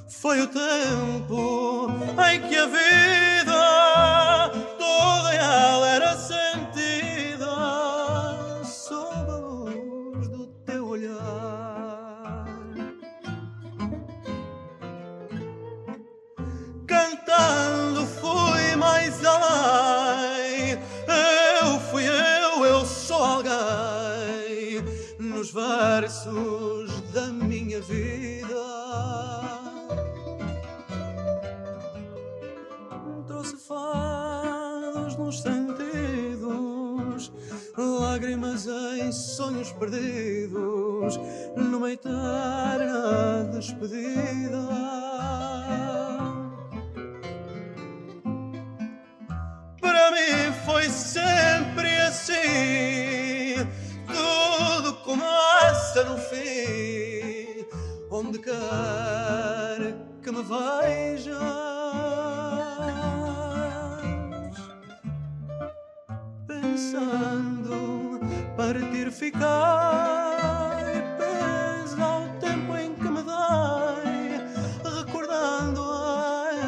Foi 0.09 0.40
o 0.40 0.47
tempo 0.49 1.90
em 2.33 2.40
que 2.49 2.57
a 2.57 2.66
vida 2.66 3.82
em 39.62 39.64
sonhos 39.64 39.72
perdidos, 39.72 41.20
numa 41.57 41.92
eterna 41.92 43.48
despedida. 43.53 44.68
Para 49.81 50.11
mim 50.11 50.53
foi 50.66 50.85
sempre 50.90 51.96
assim 52.01 53.55
tudo 54.07 54.94
começa 55.05 56.05
no 56.05 56.18
fim, 56.18 57.64
onde 58.11 58.38
quer 58.38 59.94
que 60.22 60.31
me 60.31 60.42
vejas, 60.42 61.37
pensando 66.46 67.32
partir 68.72 69.11
ficar, 69.11 70.38
pesa 71.18 72.02
ao 72.02 72.26
tempo 72.40 72.74
em 72.74 72.94
que 72.94 73.08
me 73.08 73.22
dei, 73.22 74.90
recordando 74.96 75.82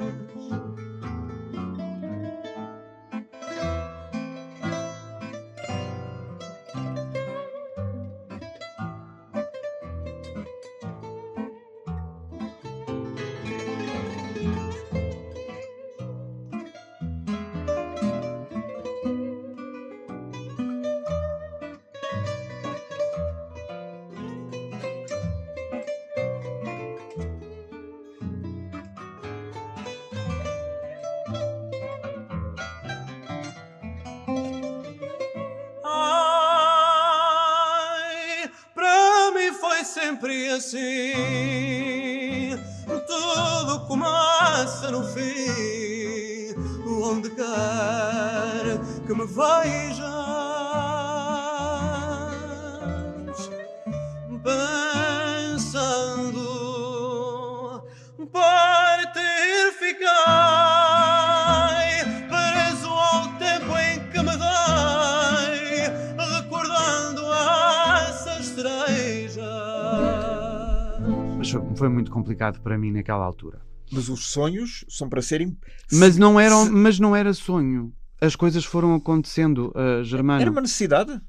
complicado 72.17 72.60
para 72.62 72.77
mim 72.77 72.91
naquela 72.91 73.23
altura. 73.25 73.62
Mas 73.91 74.10
os 74.10 74.25
sonhos 74.27 74.84
são 74.89 75.08
para 75.08 75.21
serem. 75.21 75.56
Mas 75.91 76.17
não 76.17 76.39
era, 76.39 76.56
Se- 76.65 76.69
mas 76.71 76.99
não 76.99 77.15
era 77.15 77.34
sonho. 77.34 77.93
As 78.19 78.36
coisas 78.36 78.65
foram 78.65 78.95
acontecendo, 78.95 79.71
uh, 79.75 80.03
Germano. 80.03 80.41
Era 80.41 80.51
uma 80.51 80.62
necessidade? 80.62 81.21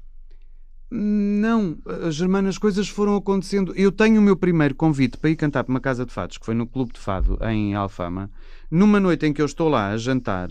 Não, 0.91 1.77
uh, 1.85 2.11
Germano, 2.11 2.49
as 2.49 2.57
coisas 2.57 2.89
foram 2.89 3.15
acontecendo. 3.15 3.73
Eu 3.75 3.91
tenho 3.91 4.19
o 4.19 4.23
meu 4.23 4.35
primeiro 4.35 4.73
convite 4.73 5.17
para 5.17 5.29
ir 5.29 5.35
cantar 5.35 5.63
para 5.63 5.71
uma 5.71 5.79
casa 5.79 6.03
de 6.05 6.11
fados, 6.11 6.37
que 6.39 6.45
foi 6.45 6.55
no 6.55 6.65
Clube 6.65 6.93
de 6.93 6.99
Fado, 6.99 7.37
em 7.43 7.75
Alfama, 7.75 8.31
numa 8.71 8.99
noite 8.99 9.25
em 9.27 9.31
que 9.33 9.41
eu 9.41 9.45
estou 9.45 9.69
lá 9.69 9.89
a 9.91 9.97
jantar 9.97 10.49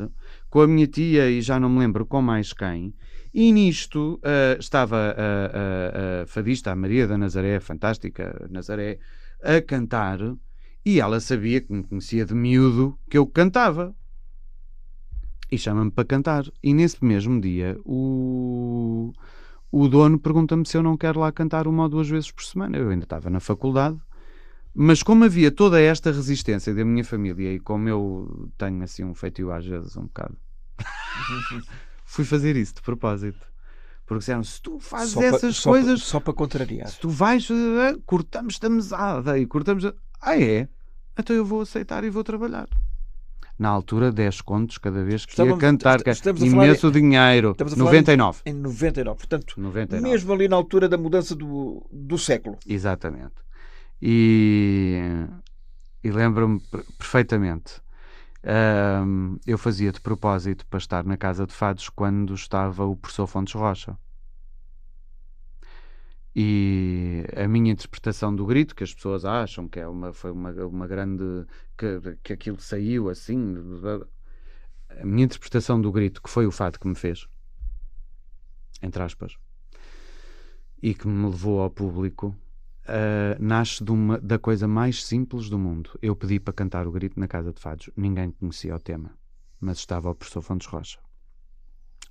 com 0.49 0.61
a 0.61 0.67
minha 0.69 0.87
tia 0.87 1.29
e 1.29 1.41
já 1.43 1.59
não 1.59 1.69
me 1.69 1.81
lembro 1.81 2.07
com 2.07 2.23
mais 2.23 2.53
quem. 2.53 2.95
E 3.35 3.53
nisto 3.53 4.15
uh, 4.25 4.59
estava 4.61 4.97
a, 4.97 6.21
a- 6.21 6.23
a 6.23 6.27
fadista, 6.27 6.71
a 6.71 6.77
Maria 6.77 7.07
da 7.09 7.19
Nazaré, 7.19 7.59
fantástica 7.61 8.47
Nazaré, 8.49 8.99
a 9.43 9.61
cantar 9.61 10.19
e 10.85 11.01
ela 11.01 11.21
sabia 11.21 11.61
que 11.61 11.73
me 11.73 11.83
conhecia 11.83 12.25
de 12.25 12.35
miúdo 12.35 12.99
que 13.11 13.19
eu 13.19 13.27
cantava. 13.27 13.95
E 15.51 15.59
chama-me 15.59 15.91
para 15.91 16.05
cantar. 16.05 16.45
E 16.63 16.73
nesse 16.73 17.05
mesmo 17.05 17.41
dia, 17.41 17.79
o, 17.85 19.13
o 19.71 19.89
dono 19.89 20.19
pergunta-me 20.19 20.67
se 20.67 20.77
eu 20.77 20.83
não 20.83 20.97
quero 20.97 21.21
lá 21.21 21.33
cantar 21.33 21.67
uma 21.67 21.85
ou 21.85 21.89
duas 21.89 22.09
vezes 22.09 22.31
por 22.31 22.45
semana. 22.45 22.77
Eu 22.77 22.91
ainda 22.91 23.05
estava 23.05 23.29
na 23.29 23.41
faculdade. 23.41 23.99
Mas 24.75 25.03
como 25.03 25.25
havia 25.25 25.51
toda 25.51 25.81
esta 25.81 26.13
resistência 26.13 26.75
da 26.75 26.85
minha 26.85 27.05
família 27.05 27.53
e 27.53 27.59
como 27.59 27.89
eu 27.89 28.51
tenho 28.57 28.83
assim 28.83 29.05
um 29.05 29.15
feitio 29.15 29.51
às 29.51 29.67
vezes 29.67 29.97
um 29.97 30.05
bocado, 30.05 30.37
fui 32.05 32.25
fazer 32.25 32.57
isso 32.57 32.77
de 32.77 32.83
propósito. 32.83 33.47
Porque 34.09 34.21
disseram, 34.21 34.43
se 34.43 34.61
tu 34.63 34.81
fazes 34.81 35.13
Só 35.13 35.23
essas 35.23 35.57
só 35.57 35.71
pa- 35.71 35.77
coisas, 35.77 36.03
Só 36.03 36.19
para 36.19 36.33
contrariar. 36.33 36.89
se 36.89 36.99
tu 36.99 37.11
vais, 37.11 37.47
eh, 37.51 37.95
cortamos-te 38.07 38.65
a 38.65 38.71
mesada 38.71 39.39
e 39.39 39.45
cortamos. 39.47 39.85
A... 39.85 39.93
Ah, 40.21 40.41
é? 40.41 40.67
Então 41.19 41.37
eu 41.37 41.45
vou 41.45 41.61
aceitar 41.61 42.03
e 42.05 42.11
vou 42.11 42.25
trabalhar. 42.25 42.67
Na 43.59 43.69
altura, 43.69 44.11
10 44.11 44.41
contos 44.41 44.79
cada 44.79 45.03
vez 45.05 45.27
que 45.27 45.33
Estamos- 45.33 45.55
ia 45.55 45.59
cantar. 45.59 46.01
estamos 46.07 46.41
imenso 46.43 46.91
dinheiro. 46.91 47.51
estamos 47.51 47.73
a 47.73 47.77
falar 47.77 47.87
99. 47.91 48.41
Em 48.47 48.53
99. 48.55 49.19
Portanto, 49.19 49.55
99. 49.61 50.11
mesmo 50.11 50.33
ali 50.33 50.49
na 50.49 50.57
altura 50.57 50.89
da 50.89 50.97
mudança 50.97 51.35
do, 51.35 51.85
do 51.93 52.17
século. 52.17 52.57
Exatamente. 52.67 53.35
E, 54.01 55.03
e 56.03 56.11
lembro-me 56.11 56.61
per- 56.61 56.85
perfeitamente. 56.97 57.75
Eu 59.47 59.59
fazia 59.59 59.93
de 59.93 60.01
propósito 60.01 60.67
para 60.67 60.79
estar 60.79 61.05
na 61.05 61.17
Casa 61.17 61.47
de 61.47 61.53
Fados 61.53 61.89
quando 61.89 62.35
estava 62.35 62.85
o 62.85 62.97
professor 62.97 63.27
Fontes 63.27 63.55
Rocha. 63.55 63.97
E 66.35 67.25
a 67.37 67.49
minha 67.49 67.73
interpretação 67.73 68.35
do 68.35 68.47
grito, 68.47 68.75
que 68.77 68.85
as 68.85 68.95
pessoas 68.95 69.25
acham 69.25 69.69
que 69.69 69.81
é 69.81 69.89
uma, 69.89 70.13
foi 70.13 70.31
uma, 70.31 70.53
uma 70.67 70.87
grande. 70.87 71.45
Que, 71.77 72.17
que 72.23 72.33
aquilo 72.33 72.61
saiu 72.61 73.09
assim. 73.09 73.57
A 74.89 75.05
minha 75.05 75.25
interpretação 75.25 75.81
do 75.81 75.91
grito, 75.91 76.23
que 76.23 76.31
foi 76.31 76.47
o 76.47 76.53
fato 76.53 76.79
que 76.79 76.87
me 76.87 76.95
fez, 76.95 77.27
entre 78.81 79.03
aspas, 79.03 79.37
e 80.81 80.95
que 80.95 81.09
me 81.09 81.27
levou 81.27 81.61
ao 81.61 81.71
público, 81.71 82.35
ah, 82.89 83.37
nasce 83.39 83.85
uma, 83.85 84.19
da 84.19 84.39
coisa 84.39 84.67
mais 84.67 85.05
simples 85.05 85.51
do 85.51 85.59
mundo. 85.59 85.91
Eu 86.01 86.17
pedi 86.17 86.41
para 86.41 86.55
cantar 86.55 86.87
o 86.87 86.91
grito 86.91 87.21
na 87.21 87.29
Casa 87.29 87.53
de 87.53 87.61
Fados. 87.61 87.91
Ninguém 87.95 88.31
conhecia 88.31 88.75
o 88.75 88.81
tema, 88.81 89.17
mas 89.61 89.79
estava 89.79 90.11
o 90.11 90.15
professor 90.15 90.41
Fontes 90.41 90.67
Rocha. 90.67 90.99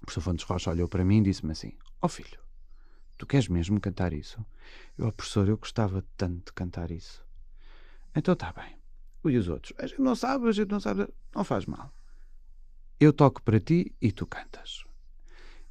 O 0.02 0.06
professor 0.06 0.22
Fontes 0.22 0.46
Rocha 0.46 0.70
olhou 0.70 0.88
para 0.88 1.04
mim 1.04 1.18
e 1.20 1.24
disse-me 1.24 1.52
assim: 1.52 1.74
Ó 2.02 2.06
oh 2.06 2.08
filho, 2.08 2.40
tu 3.18 3.26
queres 3.26 3.48
mesmo 3.48 3.82
cantar 3.82 4.14
isso? 4.14 4.46
Eu, 4.98 5.08
"Oh, 5.08 5.12
professor, 5.12 5.50
eu 5.50 5.58
gostava 5.58 6.06
tanto 6.16 6.46
de 6.46 6.54
cantar 6.54 6.92
isso. 6.92 7.26
Então 8.16 8.34
está 8.34 8.54
bem. 8.54 8.78
E 9.26 9.38
os 9.38 9.50
outros? 9.50 9.74
A 9.78 9.88
gente 9.88 10.02
não 10.02 10.16
sabe, 10.16 10.48
a 10.48 10.52
gente 10.52 10.70
não 10.70 10.80
sabe. 10.80 11.08
Não 11.36 11.44
faz 11.44 11.66
mal. 11.66 11.92
Eu 13.00 13.12
toco 13.12 13.42
para 13.42 13.60
ti 13.60 13.94
e 14.02 14.12
tu 14.12 14.26
cantas. 14.26 14.86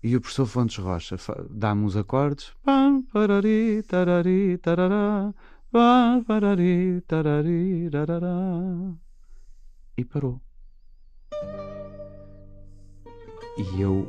E 0.03 0.15
o 0.15 0.21
professor 0.21 0.47
Fontes 0.47 0.77
Rocha 0.77 1.17
dá-me 1.51 1.85
os 1.85 1.97
acordes. 1.97 2.53
Pam, 2.65 3.03
parari, 3.13 3.83
tarari, 3.89 4.59
tarará. 4.59 5.33
Pam, 5.73 6.23
parari, 6.25 7.03
tarari, 7.07 7.89
tarará. 7.91 8.95
E 9.97 10.05
parou. 10.05 10.41
E 13.59 13.81
eu 13.81 14.07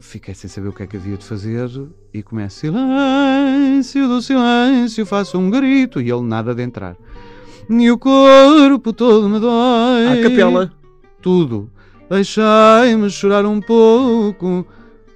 fiquei 0.00 0.34
sem 0.34 0.48
saber 0.48 0.68
o 0.68 0.72
que 0.72 0.84
é 0.84 0.86
que 0.86 0.96
havia 0.96 1.16
de 1.16 1.24
fazer 1.24 1.68
e 2.14 2.22
começo 2.22 2.60
silêncio 2.60 4.08
do 4.08 4.22
silêncio, 4.22 5.04
faço 5.04 5.36
um 5.38 5.50
grito 5.50 6.00
e 6.00 6.10
ele 6.10 6.22
nada 6.22 6.54
de 6.54 6.62
entrar. 6.62 6.96
E 7.68 7.90
o 7.90 7.98
corpo 7.98 8.92
todo 8.92 9.28
me 9.28 9.38
dói. 9.38 10.06
À 10.06 10.22
capela. 10.22 10.72
Tudo. 11.20 11.70
Deixai-me 12.08 13.10
chorar 13.10 13.44
um 13.44 13.60
pouco. 13.60 14.66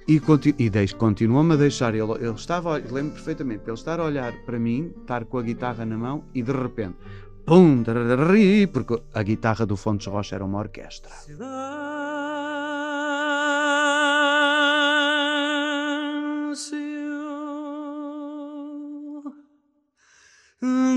E, 0.07 0.19
conti 0.19 0.53
e 0.59 0.69
continuou-me 0.93 1.53
a 1.53 1.57
deixar. 1.57 1.95
Ele, 1.95 2.11
ele 2.13 2.31
estava, 2.31 2.77
lembro 2.77 3.13
perfeitamente, 3.13 3.63
ele 3.65 3.73
estar 3.73 3.99
a 3.99 4.05
olhar 4.05 4.33
para 4.45 4.59
mim, 4.59 4.93
estar 5.01 5.25
com 5.25 5.37
a 5.37 5.41
guitarra 5.41 5.85
na 5.85 5.97
mão 5.97 6.25
e 6.33 6.41
de 6.41 6.51
repente, 6.51 6.97
pum, 7.45 7.83
tararari, 7.83 8.67
porque 8.67 9.01
a 9.13 9.23
guitarra 9.23 9.65
do 9.65 9.77
Fontes 9.77 10.07
Rocha 10.07 10.35
era 10.35 10.43
uma 10.43 10.59
orquestra. 10.59 11.11
Silêncio 11.11 11.63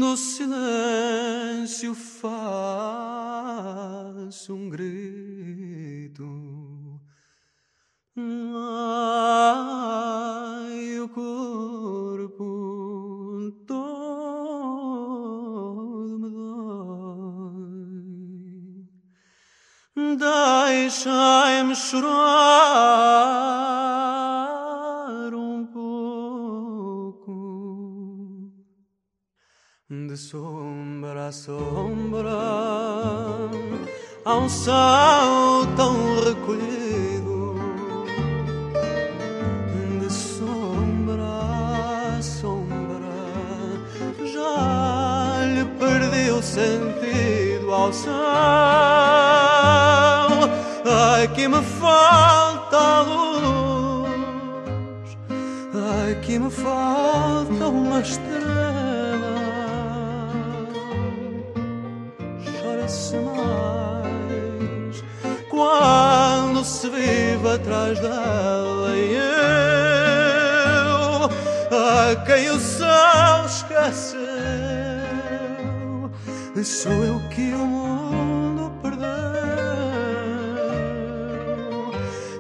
do 0.01 0.16
silêncio 0.16 1.95
faço 1.95 2.27
um 4.55 4.69
grito. 4.69 5.15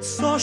Só 0.00 0.38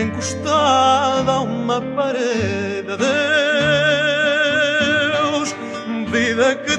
encostada 0.00 1.32
a 1.32 1.40
uma 1.40 1.80
parede. 1.80 2.96
Deus 2.96 3.18
vida 6.10 6.56
que 6.56 6.76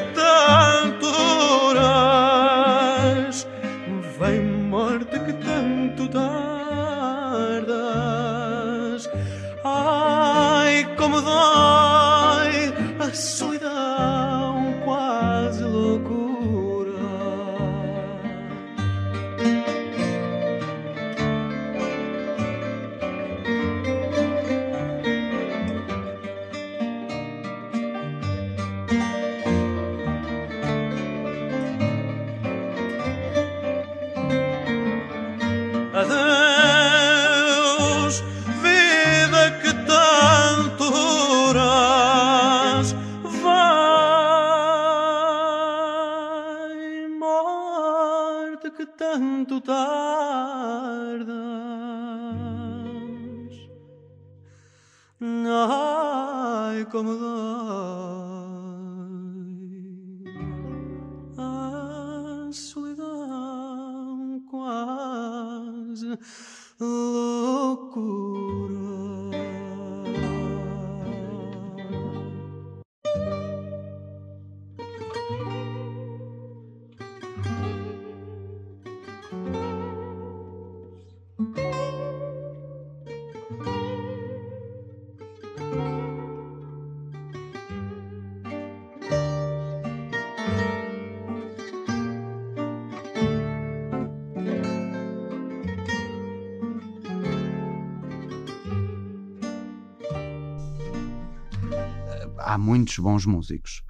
há 102.50 102.58
muitos 102.58 102.98
bons 102.98 103.26
músicos. 103.26 103.84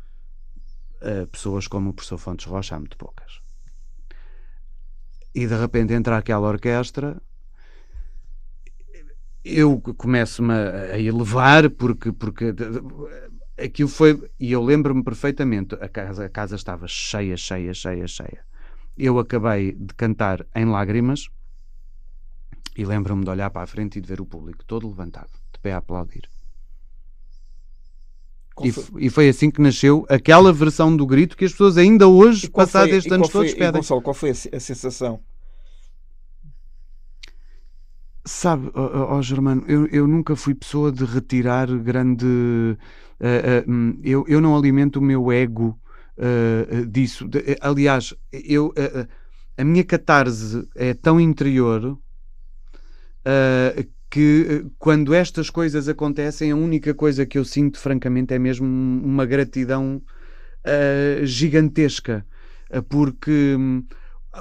Uh, 1.01 1.25
pessoas 1.27 1.65
como 1.65 1.91
o 1.91 1.93
professor 1.93 2.17
Fontes 2.17 2.45
Rocha 2.45 2.75
há 2.75 2.79
muito 2.79 2.97
poucas. 2.97 3.39
E 5.33 5.47
de 5.47 5.55
repente 5.55 5.93
entra 5.93 6.17
aquela 6.17 6.49
orquestra, 6.49 7.21
eu 9.45 9.79
começo-me 9.79 10.53
a, 10.53 10.95
a, 10.95 10.99
elevar 10.99 11.69
porque, 11.69 12.11
porque 12.11 12.53
aquilo 13.57 13.87
foi. 13.87 14.29
E 14.37 14.51
eu 14.51 14.61
lembro-me 14.61 15.03
perfeitamente, 15.03 15.75
a 15.75 15.87
casa, 15.87 16.25
a 16.25 16.29
casa 16.29 16.57
estava 16.57 16.85
cheia, 16.85 17.37
cheia, 17.37 17.73
cheia, 17.73 18.07
cheia. 18.07 18.43
Eu 18.97 19.17
acabei 19.19 19.71
de 19.71 19.93
cantar 19.93 20.45
em 20.53 20.65
lágrimas 20.65 21.29
e 22.75 22.83
lembro-me 22.83 23.23
de 23.23 23.29
olhar 23.29 23.51
para 23.51 23.61
a 23.61 23.67
frente 23.67 23.99
e 23.99 24.01
de 24.01 24.07
ver 24.07 24.19
o 24.19 24.25
público 24.25 24.65
todo 24.65 24.89
levantado, 24.89 25.31
de 25.53 25.59
pé 25.61 25.71
a 25.71 25.77
aplaudir. 25.77 26.29
E, 28.63 29.05
e, 29.05 29.09
foi 29.09 29.29
assim 29.29 29.49
que 29.49 29.61
nasceu 29.61 30.05
aquela 30.09 30.51
versão 30.51 30.95
do 30.95 31.05
grito 31.05 31.37
que 31.37 31.45
as 31.45 31.51
pessoas 31.51 31.77
ainda 31.77 32.07
hoje, 32.07 32.49
passados 32.49 32.93
estes 32.93 33.11
anos 33.11 33.29
todos, 33.29 33.53
pedem. 33.53 33.81
Gonçalo, 33.81 34.01
qual 34.01 34.13
foi 34.13 34.31
a, 34.31 34.59
sensação? 34.59 35.19
Sabe, 38.25 38.69
ó 38.75 39.13
oh, 39.13 39.17
oh, 39.17 39.21
Germano, 39.21 39.63
eu, 39.67 39.87
eu 39.87 40.07
nunca 40.07 40.35
fui 40.35 40.53
pessoa 40.53 40.91
de 40.91 41.03
retirar 41.05 41.67
grande. 41.79 42.25
Uh, 42.25 43.69
uh, 43.69 43.99
eu, 44.03 44.25
eu 44.27 44.41
não 44.41 44.55
alimento 44.55 44.97
o 44.97 45.01
meu 45.01 45.31
ego 45.31 45.79
uh, 46.17 46.85
disso. 46.85 47.27
De, 47.27 47.57
aliás, 47.61 48.13
eu, 48.31 48.73
a 49.57 49.63
minha 49.63 49.83
catarse 49.83 50.67
é 50.75 50.93
tão 50.93 51.19
interior 51.19 51.97
que 54.09 54.47
eh, 54.49 54.69
quando 54.79 55.13
estas 55.13 55.49
coisas 55.49 55.87
acontecem, 55.87 56.51
a 56.51 56.55
única 56.55 56.93
coisa 56.93 57.25
que 57.25 57.37
eu 57.37 57.45
sinto, 57.45 57.79
francamente, 57.79 58.33
é 58.33 58.39
mesmo 58.39 58.65
uma 58.65 59.25
gratidão 59.25 60.01
uh, 60.65 61.25
gigantesca, 61.25 62.25
uh, 62.71 62.81
porque 62.83 63.55
um, 63.55 63.85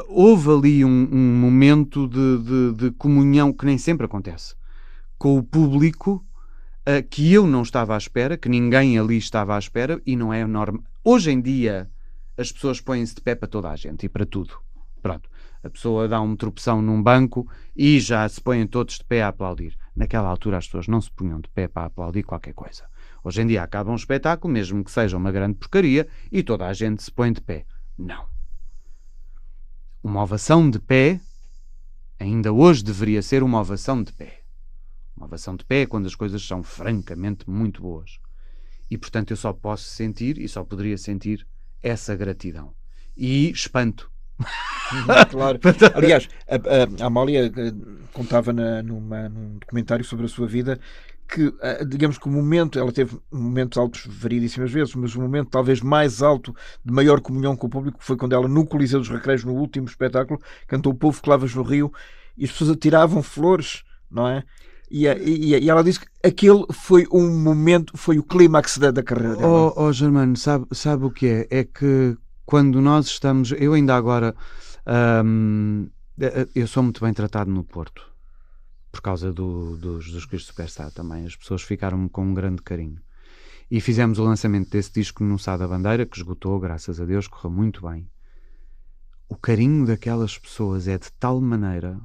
houve 0.09 0.51
ali 0.51 0.85
um, 0.85 1.09
um 1.13 1.37
momento 1.37 2.09
de, 2.09 2.39
de, 2.39 2.73
de, 2.75 2.91
comunhão 2.93 3.53
que 3.53 3.67
nem 3.67 3.77
sempre 3.77 4.07
acontece 4.07 4.55
com 5.19 5.37
o 5.37 5.43
público. 5.43 6.25
Uh, 6.89 7.07
que 7.07 7.31
eu 7.31 7.47
não 7.47 7.61
estava 7.61 7.95
à 7.95 7.99
espera, 7.99 8.39
que 8.39 8.49
ninguém 8.49 8.99
ali 8.99 9.19
estava 9.19 9.55
à 9.55 9.59
espera, 9.59 10.01
e 10.07 10.17
não 10.17 10.33
é 10.33 10.47
normal. 10.47 10.83
Hoje 11.05 11.31
em 11.31 11.39
dia, 11.39 11.91
as 12.35 12.51
pessoas 12.51 12.81
põem-se 12.81 13.15
de 13.15 13.21
pé 13.21 13.35
para 13.35 13.47
toda 13.47 13.69
a 13.69 13.77
gente 13.77 14.07
e 14.07 14.09
para 14.09 14.25
tudo. 14.25 14.55
Pronto 15.03 15.29
a 15.63 15.71
pessoa 15.71 16.07
dá 16.07 16.21
uma 16.21 16.37
tropeção 16.37 16.81
num 16.81 17.03
banco 17.03 17.49
e 17.75 17.99
já 17.99 18.29
se 18.29 18.41
põem 18.41 18.67
todos 18.67 18.99
de 18.99 19.05
pé 19.05 19.23
a 19.23 19.29
aplaudir. 19.29 19.77
Naquela 19.95 20.29
altura 20.29 20.59
as 20.59 20.67
pessoas 20.67 20.87
não 20.87 21.01
se 21.01 21.11
punham 21.11 21.41
de 21.41 21.49
pé 21.49 21.67
para 21.67 21.87
aplaudir 21.87 22.23
qualquer 22.23 22.55
coisa. 22.55 22.85
Hoje 23.25 23.43
em 23.43 23.47
dia 23.47 23.63
acaba 23.63 23.91
um 23.91 23.97
espetáculo, 23.97 24.53
mesmo 24.53 24.85
que 24.85 24.91
seja 24.91 25.17
uma 25.17 25.33
grande 25.33 25.59
porcaria, 25.59 26.07
e 26.31 26.43
toda 26.43 26.67
a 26.67 26.73
gente 26.73 27.03
se 27.03 27.11
põe 27.11 27.33
de 27.33 27.41
pé. 27.41 27.67
Não. 27.99 28.27
Uma 30.03 30.23
ovação 30.23 30.71
de 30.71 30.79
pé, 30.79 31.21
ainda 32.19 32.53
hoje 32.53 32.85
deveria 32.85 33.21
ser 33.21 33.43
uma 33.43 33.61
ovação 33.61 34.03
de 34.03 34.13
pé. 34.13 34.43
Uma 35.17 35.27
ovação 35.27 35.57
de 35.57 35.65
pé 35.65 35.83
é 35.83 35.87
quando 35.87 36.07
as 36.07 36.15
coisas 36.15 36.41
são 36.47 36.63
francamente 36.63 37.51
muito 37.51 37.83
boas. 37.83 38.21
E 38.89 38.97
portanto 38.97 39.33
eu 39.33 39.37
só 39.37 39.53
posso 39.53 39.85
sentir 39.85 40.39
e 40.39 40.49
só 40.49 40.65
poderia 40.65 40.97
sentir 40.97 41.45
essa 41.83 42.15
gratidão. 42.15 42.73
E 43.17 43.51
espanto. 43.51 44.11
Claro. 45.31 45.59
Aliás, 45.95 46.29
a, 46.49 47.03
a, 47.03 47.07
Amália 47.07 47.47
eh, 47.47 47.73
contava 48.13 48.53
na, 48.53 48.83
numa, 48.83 49.29
num 49.29 49.59
documentário 49.59 50.05
sobre 50.05 50.27
a 50.27 50.29
sua 50.29 50.47
vida 50.47 50.79
que, 51.29 51.53
eh, 51.61 51.85
digamos 51.85 52.17
que 52.19 52.27
o 52.27 52.31
momento, 52.31 52.79
ela 52.79 52.91
teve 52.91 53.19
momentos 53.31 53.77
altos 53.77 54.07
variedíssimas 54.09 54.71
vezes, 54.71 54.95
mas 54.95 55.15
o 55.15 55.21
momento 55.21 55.51
talvez 55.51 55.81
mais 55.83 56.23
alto 56.23 56.55
de 56.83 56.93
maior 56.93 57.21
comunhão 57.21 57.55
com 57.55 57.67
o 57.67 57.71
público 57.71 57.99
foi 58.01 58.17
quando 58.17 58.35
ela, 58.35 58.49
no 58.49 58.67
Coliseu 58.67 58.99
dos 58.99 59.11
Recreios, 59.11 59.45
no 59.45 59.53
último 59.53 59.87
espetáculo, 59.87 60.41
cantou 60.67 60.93
O 60.93 60.97
Povo 60.97 61.21
que 61.21 61.29
Lavas 61.29 61.55
no 61.55 61.63
Rio 61.63 61.93
e 62.37 62.45
as 62.45 62.51
pessoas 62.51 62.71
atiravam 62.71 63.23
flores, 63.23 63.85
não 64.11 64.27
é? 64.27 64.43
E, 64.91 65.07
e, 65.07 65.55
e, 65.55 65.69
ela 65.69 65.85
disse 65.85 66.01
que 66.01 66.07
aquele 66.25 66.65
foi 66.73 67.07
um 67.13 67.29
momento, 67.39 67.95
foi 67.95 68.19
o 68.19 68.23
clímax 68.23 68.79
da, 68.79 68.91
da 68.91 69.03
carreira 69.03 69.37
dela. 69.37 69.73
Oh, 69.77 69.85
oh 69.85 69.93
Germano, 69.93 70.35
sabe, 70.35 70.67
sabe 70.73 71.05
o 71.05 71.11
que 71.11 71.27
é? 71.27 71.47
É 71.51 71.65
que 71.65 72.17
quando 72.49 72.81
nós 72.81 73.09
estamos. 73.09 73.53
Eu 73.53 73.75
ainda 73.75 73.95
agora. 73.95 74.35
Hum, 75.23 75.91
eu 76.55 76.67
sou 76.67 76.83
muito 76.83 77.05
bem 77.05 77.13
tratado 77.13 77.51
no 77.51 77.63
Porto 77.63 78.11
por 78.91 79.03
causa 79.03 79.31
do, 79.31 79.77
dos, 79.77 80.11
dos 80.11 80.25
Cristo 80.25 80.47
Superstar 80.47 80.91
também. 80.91 81.27
As 81.27 81.37
pessoas 81.37 81.61
ficaram 81.61 82.09
com 82.09 82.25
um 82.25 82.33
grande 82.33 82.63
carinho. 82.63 82.99
E 83.71 83.83
fizemos 83.83 84.19
o 84.19 84.25
lançamento 84.25 84.71
desse 84.71 84.91
disco 84.91 85.23
no 85.23 85.39
Sá 85.39 85.59
da 85.59 85.69
Bandeira, 85.69 86.07
que 86.07 86.17
esgotou, 86.17 86.59
graças 86.59 86.99
a 86.99 87.05
Deus, 87.05 87.29
correu 87.29 87.51
muito 87.51 87.87
bem. 87.87 88.09
O 89.29 89.37
carinho 89.37 89.85
daquelas 89.85 90.39
pessoas 90.39 90.89
é 90.89 90.97
de 90.97 91.13
tal 91.21 91.39
maneira. 91.43 92.01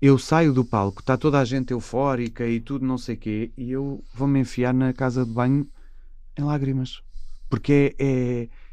Eu 0.00 0.16
saio 0.18 0.54
do 0.54 0.64
palco, 0.64 1.00
está 1.00 1.18
toda 1.18 1.38
a 1.38 1.44
gente 1.44 1.72
eufórica 1.72 2.46
e 2.46 2.60
tudo, 2.60 2.86
não 2.86 2.96
sei 2.96 3.14
quê, 3.14 3.52
e 3.58 3.70
eu 3.70 4.02
vou-me 4.14 4.40
enfiar 4.40 4.72
na 4.72 4.94
casa 4.94 5.22
de 5.22 5.30
banho 5.30 5.68
em 6.34 6.42
lágrimas. 6.44 7.02
Porque 7.50 7.94
é, 7.98 8.48
é. 8.48 8.69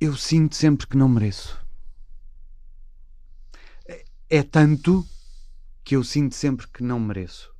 Eu 0.00 0.16
sinto 0.16 0.54
sempre 0.54 0.86
que 0.86 0.96
não 0.96 1.08
mereço 1.08 1.58
é 4.30 4.42
tanto 4.42 5.04
que 5.82 5.96
eu 5.96 6.04
sinto 6.04 6.34
sempre 6.34 6.66
que 6.68 6.82
não 6.82 7.00
mereço. 7.00 7.50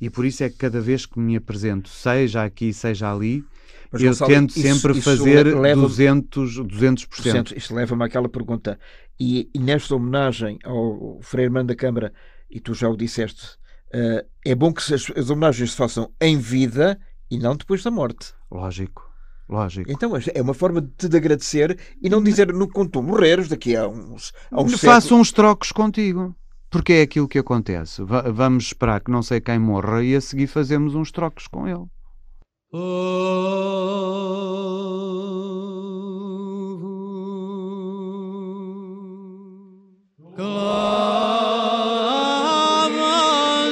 E 0.00 0.08
por 0.08 0.24
isso 0.24 0.44
é 0.44 0.50
que 0.50 0.56
cada 0.56 0.80
vez 0.80 1.06
que 1.06 1.18
me 1.18 1.34
apresento, 1.36 1.88
seja 1.88 2.44
aqui, 2.44 2.72
seja 2.72 3.12
ali, 3.12 3.44
Mas, 3.90 4.02
eu 4.02 4.10
Gonçalo, 4.10 4.30
tento 4.30 4.52
sempre 4.52 4.92
isso 4.92 5.02
fazer 5.02 5.58
leva 5.58 5.88
200%. 5.88 6.28
200%. 6.28 7.56
Isto 7.56 7.74
leva-me 7.74 8.04
àquela 8.04 8.28
pergunta. 8.28 8.78
E, 9.18 9.50
e, 9.52 9.58
nesta 9.58 9.96
homenagem 9.96 10.58
ao 10.62 11.18
Frei 11.22 11.46
Irmão 11.46 11.64
da 11.66 11.74
Câmara, 11.74 12.12
e 12.48 12.60
tu 12.60 12.74
já 12.74 12.88
o 12.88 12.96
disseste, 12.96 13.56
uh, 13.92 14.24
é 14.44 14.54
bom 14.54 14.72
que 14.72 14.82
as, 14.94 15.10
as 15.16 15.30
homenagens 15.30 15.72
se 15.72 15.76
façam 15.76 16.12
em 16.20 16.38
vida 16.38 17.00
e 17.28 17.38
não 17.38 17.56
depois 17.56 17.82
da 17.82 17.90
morte. 17.90 18.32
Lógico. 18.50 19.07
Lógico. 19.48 19.90
Então 19.90 20.12
é 20.34 20.42
uma 20.42 20.52
forma 20.52 20.80
de 20.80 21.08
te 21.08 21.16
agradecer 21.16 21.78
e 22.02 22.10
não 22.10 22.22
dizer 22.22 22.52
no 22.52 22.68
quando 22.68 22.90
tu 22.90 23.02
morreres 23.02 23.48
daqui 23.48 23.74
a 23.74 23.88
uns, 23.88 24.32
a 24.50 24.60
uns 24.60 24.78
Faço 24.80 25.14
uns 25.14 25.32
trocos 25.32 25.72
contigo. 25.72 26.34
Porque 26.70 26.92
é 26.92 27.02
aquilo 27.02 27.26
que 27.26 27.38
acontece. 27.38 28.02
V 28.04 28.30
vamos 28.30 28.64
esperar 28.64 29.00
que 29.00 29.10
não 29.10 29.22
sei 29.22 29.40
quem 29.40 29.58
morra 29.58 30.04
e 30.04 30.14
a 30.14 30.20
seguir 30.20 30.46
fazemos 30.46 30.94
uns 30.94 31.10
trocos 31.10 31.46
com 31.46 31.66
ele. 31.66 31.86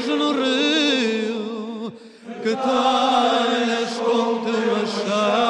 no 0.08 0.32
rio 0.32 1.92
que 2.42 2.56
talhas 2.56 3.98
com 3.98 4.44
teu 4.44 4.86
que 4.86 5.45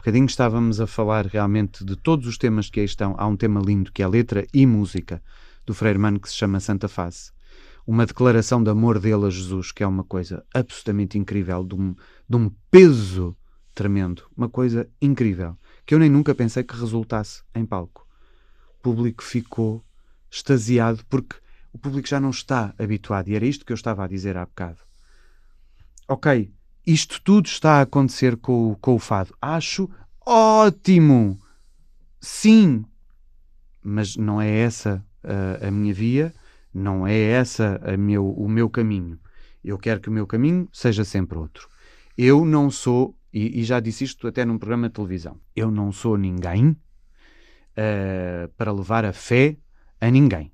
bocadinho 0.00 0.24
estávamos 0.24 0.80
a 0.80 0.86
falar 0.86 1.26
realmente 1.26 1.84
de 1.84 1.94
todos 1.94 2.26
os 2.26 2.38
temas 2.38 2.70
que 2.70 2.80
aí 2.80 2.86
estão. 2.86 3.14
Há 3.18 3.26
um 3.26 3.36
tema 3.36 3.60
lindo 3.60 3.92
que 3.92 4.00
é 4.00 4.06
a 4.06 4.08
letra 4.08 4.46
e 4.52 4.64
música 4.64 5.22
do 5.66 5.74
Freire 5.74 5.98
Mano 5.98 6.18
que 6.18 6.30
se 6.30 6.36
chama 6.36 6.58
Santa 6.58 6.88
Face. 6.88 7.30
Uma 7.86 8.06
declaração 8.06 8.64
de 8.64 8.70
amor 8.70 8.98
dele 8.98 9.26
a 9.26 9.30
Jesus, 9.30 9.72
que 9.72 9.82
é 9.82 9.86
uma 9.86 10.02
coisa 10.02 10.42
absolutamente 10.54 11.18
incrível, 11.18 11.62
de 11.62 11.74
um, 11.74 11.94
de 12.26 12.36
um 12.36 12.50
peso 12.70 13.36
tremendo, 13.74 14.22
uma 14.34 14.48
coisa 14.48 14.88
incrível, 15.02 15.54
que 15.84 15.94
eu 15.94 15.98
nem 15.98 16.08
nunca 16.08 16.34
pensei 16.34 16.64
que 16.64 16.74
resultasse 16.74 17.42
em 17.54 17.66
palco. 17.66 18.06
O 18.78 18.82
público 18.82 19.22
ficou 19.22 19.84
extasiado 20.30 21.04
porque 21.10 21.36
o 21.74 21.78
público 21.78 22.08
já 22.08 22.18
não 22.18 22.30
está 22.30 22.74
habituado, 22.78 23.28
e 23.28 23.34
era 23.34 23.44
isto 23.44 23.66
que 23.66 23.72
eu 23.72 23.76
estava 23.76 24.02
a 24.04 24.08
dizer 24.08 24.34
há 24.38 24.46
bocado. 24.46 24.78
Ok, 26.08 26.50
isto 26.92 27.20
tudo 27.22 27.46
está 27.46 27.78
a 27.78 27.82
acontecer 27.82 28.36
com, 28.36 28.76
com 28.80 28.94
o 28.94 28.98
fado. 28.98 29.34
Acho 29.40 29.88
ótimo! 30.26 31.38
Sim! 32.20 32.84
Mas 33.82 34.16
não 34.16 34.40
é 34.40 34.50
essa 34.50 35.04
a, 35.22 35.68
a 35.68 35.70
minha 35.70 35.94
via, 35.94 36.34
não 36.72 37.06
é 37.06 37.18
essa 37.18 37.80
meu, 37.98 38.28
o 38.28 38.48
meu 38.48 38.68
caminho. 38.68 39.18
Eu 39.62 39.78
quero 39.78 40.00
que 40.00 40.08
o 40.08 40.12
meu 40.12 40.26
caminho 40.26 40.68
seja 40.72 41.04
sempre 41.04 41.38
outro. 41.38 41.68
Eu 42.16 42.44
não 42.44 42.70
sou, 42.70 43.16
e, 43.32 43.60
e 43.60 43.64
já 43.64 43.80
disse 43.80 44.04
isto 44.04 44.26
até 44.26 44.44
num 44.44 44.58
programa 44.58 44.88
de 44.88 44.94
televisão, 44.94 45.40
eu 45.54 45.70
não 45.70 45.92
sou 45.92 46.16
ninguém 46.16 46.70
uh, 46.70 48.48
para 48.56 48.72
levar 48.72 49.04
a 49.04 49.12
fé 49.12 49.56
a 50.00 50.10
ninguém. 50.10 50.52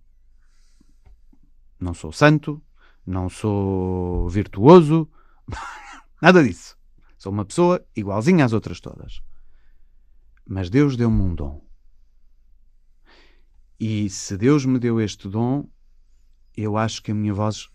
Não 1.81 1.95
sou 1.95 2.13
santo, 2.13 2.63
não 3.07 3.29
sou 3.29 4.29
virtuoso, 4.29 5.09
nada 6.21 6.43
disso. 6.43 6.77
Sou 7.19 7.33
uma 7.33 7.45
pessoa 7.45 7.85
igualzinha 7.95 8.45
às 8.45 8.53
outras 8.53 8.81
todas. 8.81 9.21
Mas 10.49 10.71
Deus 10.71 10.97
deu-me 10.97 11.21
um 11.21 11.35
dom. 11.35 11.65
E 13.79 14.09
se 14.09 14.37
Deus 14.37 14.65
me 14.65 14.79
deu 14.79 15.01
este 15.01 15.29
dom, 15.29 15.69
eu 16.57 16.77
acho 16.77 17.03
que 17.03 17.11
a 17.11 17.15
minha 17.15 17.35
voz. 17.35 17.69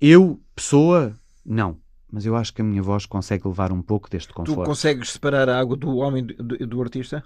Eu, 0.00 0.40
pessoa, 0.54 1.14
não. 1.44 1.80
Mas 2.10 2.24
eu 2.24 2.36
acho 2.36 2.52
que 2.54 2.62
a 2.62 2.64
minha 2.64 2.82
voz 2.82 3.06
consegue 3.06 3.46
levar 3.46 3.72
um 3.72 3.82
pouco 3.82 4.08
deste 4.08 4.32
conforto. 4.32 4.62
Tu 4.62 4.66
consegues 4.66 5.10
separar 5.10 5.48
a 5.48 5.58
água 5.58 5.76
do 5.76 5.96
homem 5.96 6.24
do, 6.24 6.66
do 6.66 6.82
artista? 6.82 7.22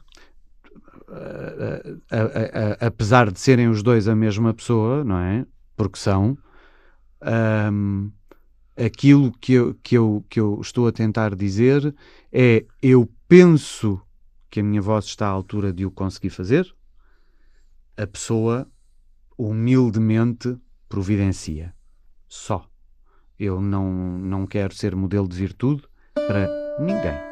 Uh, 1.09 1.93
uh, 1.93 1.95
uh, 1.95 2.77
apesar 2.81 3.31
de 3.31 3.39
serem 3.39 3.69
os 3.69 3.83
dois 3.83 4.09
a 4.09 4.17
mesma 4.17 4.53
pessoa, 4.55 5.05
não 5.05 5.19
é? 5.19 5.47
Porque 5.77 5.99
são. 5.99 6.37
Um, 7.23 8.11
aquilo 8.77 9.33
que 9.33 9.55
eu, 9.55 9.75
que, 9.83 9.97
eu, 9.97 10.25
que 10.29 10.41
eu 10.41 10.61
estou 10.61 10.87
a 10.87 10.93
tentar 10.93 11.35
dizer 11.35 11.95
é: 12.31 12.65
eu 12.81 13.09
penso 13.29 14.01
que 14.51 14.61
a 14.61 14.63
minha 14.63 14.83
voz 14.83 15.07
está 15.07 15.27
à 15.27 15.31
altura 15.31 15.73
de 15.73 15.87
o 15.87 15.91
conseguir 15.91 16.31
fazer, 16.31 16.75
a 17.97 18.07
pessoa 18.07 18.71
humildemente 19.37 20.57
providencia. 20.89 21.75
Só. 22.29 22.69
Eu 23.39 23.61
não, 23.61 23.91
não 23.91 24.47
quero 24.47 24.75
ser 24.75 24.95
modelo 24.95 25.27
de 25.27 25.37
virtude 25.37 25.83
para 26.15 26.49
ninguém. 26.79 27.32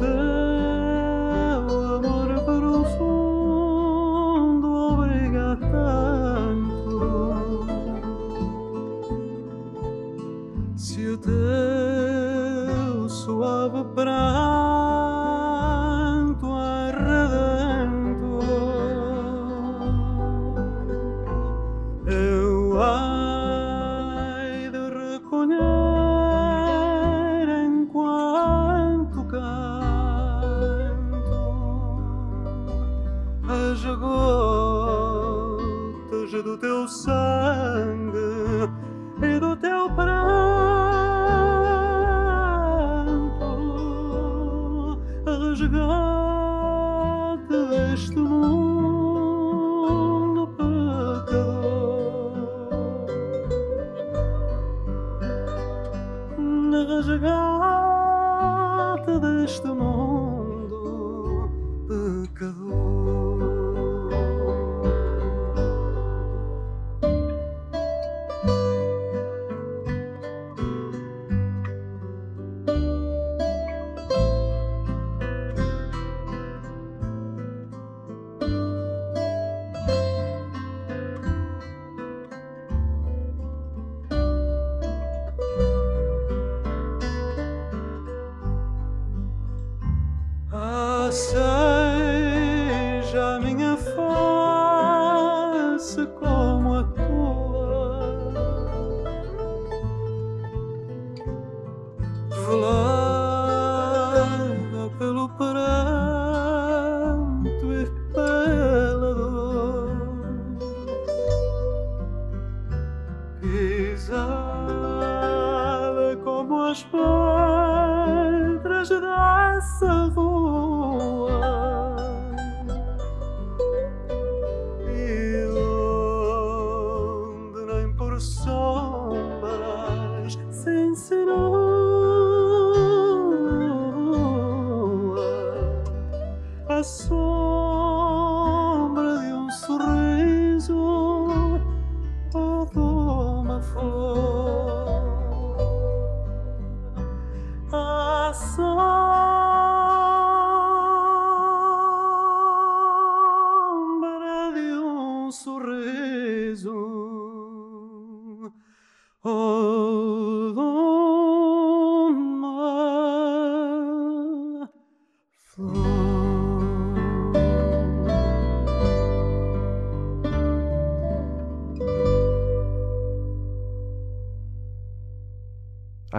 the 0.00 0.21
что 47.96 48.21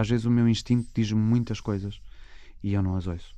Às 0.04 0.10
vezes 0.10 0.26
o 0.26 0.30
meu 0.30 0.46
instinto 0.46 0.86
diz-me 0.94 1.18
muitas 1.18 1.60
coisas 1.60 1.98
e 2.62 2.74
eu 2.74 2.82
não 2.82 2.94
as 2.96 3.06
ouço. 3.06 3.32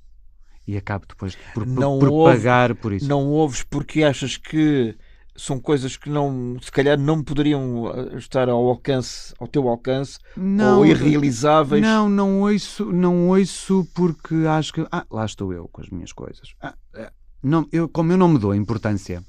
E 0.67 0.77
acabo 0.77 1.07
depois 1.09 1.37
por, 1.55 1.65
por, 1.65 1.67
Não 1.67 1.97
por 2.01 2.09
ouve- 2.09 2.33
pagar 2.39 2.75
por 2.75 2.93
isso. 2.93 3.09
Não 3.09 3.25
ouves 3.29 3.63
porque 3.63 4.03
achas 4.03 4.37
que 4.37 4.97
são 5.37 5.61
coisas 5.61 5.97
que 5.97 6.11
não, 6.11 6.57
se 6.61 6.73
calhar 6.73 6.99
não 6.99 7.23
poderiam 7.23 7.87
eh, 7.95 8.17
estar 8.17 8.49
ao 8.49 8.67
alcance, 8.67 9.33
ao 9.39 9.47
teu 9.47 9.69
alcance, 9.69 10.19
Não, 10.37 10.79
ou 10.79 10.87
irrealizáveis. 10.87 11.83
Não, 11.83 12.09
não 12.09 12.41
ouço, 12.41 12.87
não 12.87 13.29
ouço 13.29 13.87
porque 13.95 14.35
acho 14.49 14.73
que. 14.73 14.85
Ah, 14.91 15.07
lá 15.09 15.25
estou 15.25 15.53
eu 15.53 15.69
com 15.69 15.83
as 15.83 15.89
minhas 15.89 16.11
coisas. 16.13 16.55
Ah, 16.61 16.75
é. 16.95 17.13
não, 17.43 17.69
eu, 17.71 17.89
como 17.89 18.11
eu 18.13 18.17
não 18.17 18.29
me 18.29 18.39
dou 18.41 18.53
importância. 18.55 19.23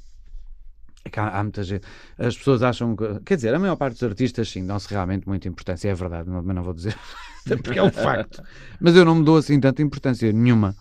É 1.08 1.10
que 1.10 1.20
há, 1.20 1.40
há 1.40 1.44
muita 1.44 1.64
gente. 1.64 1.86
As 2.18 2.38
pessoas 2.38 2.62
acham 2.62 2.96
que. 2.96 3.20
Quer 3.26 3.36
dizer, 3.36 3.54
a 3.54 3.60
maior 3.60 3.76
parte 3.76 3.94
dos 3.94 4.04
artistas, 4.04 4.50
sim, 4.50 4.66
dão-se 4.66 4.90
realmente 4.90 5.28
muita 5.28 5.48
importância. 5.48 5.90
É 5.90 5.94
verdade, 5.94 6.30
mas 6.30 6.56
não 6.56 6.64
vou 6.64 6.74
dizer. 6.74 6.96
porque 7.64 7.80
é 7.80 7.84
um 7.84 7.92
facto. 7.92 8.44
Mas 8.80 8.96
eu 8.96 9.06
não 9.06 9.16
me 9.16 9.24
dou 9.24 9.38
assim 9.38 9.60
tanta 9.60 9.82
importância 9.82 10.32
nenhuma. 10.32 10.76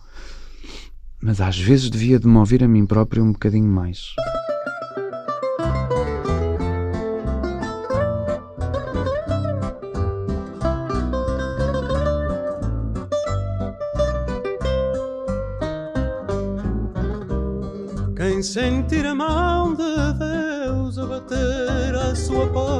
Mas 1.21 1.41
às 1.41 1.57
vezes 1.57 1.89
devia 1.89 2.19
de 2.19 2.27
me 2.27 2.37
ouvir 2.37 2.63
a 2.63 2.67
mim 2.67 2.85
próprio 2.85 3.23
um 3.23 3.31
bocadinho 3.31 3.67
mais. 3.67 4.13
Quem 18.15 18.43
sentir 18.43 19.05
a 19.05 19.15
mão 19.15 19.73
de 19.73 19.86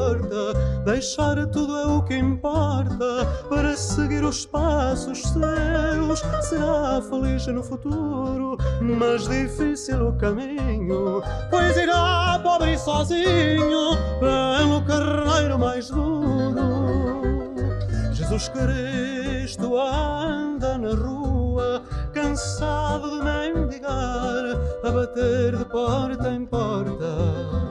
porta, 0.07 0.53
deixar 0.85 1.45
tudo 1.47 1.75
é 1.75 1.85
o 1.85 2.01
que 2.01 2.15
importa 2.15 3.25
para 3.49 3.75
seguir 3.75 4.23
os 4.23 4.45
passos 4.45 5.21
seus, 5.21 6.19
será 6.47 7.01
feliz 7.01 7.45
no 7.47 7.61
futuro, 7.61 8.57
mas 8.81 9.27
difícil 9.27 10.09
o 10.09 10.17
caminho, 10.17 11.21
pois 11.49 11.75
irá 11.75 12.39
pobre 12.41 12.73
e 12.73 12.77
sozinho 12.77 13.97
pelo 14.19 14.81
carreiro 14.85 15.59
mais 15.59 15.89
duro. 15.89 16.77
Jesus 18.13 18.49
Cristo 18.49 19.77
anda 19.77 20.77
na 20.77 20.93
rua, 20.93 21.83
cansado 22.13 23.19
de 23.19 23.23
mendigar, 23.25 24.45
a 24.83 24.91
bater 24.91 25.57
de 25.57 25.65
porta 25.65 26.29
em 26.29 26.45
porta. 26.45 27.66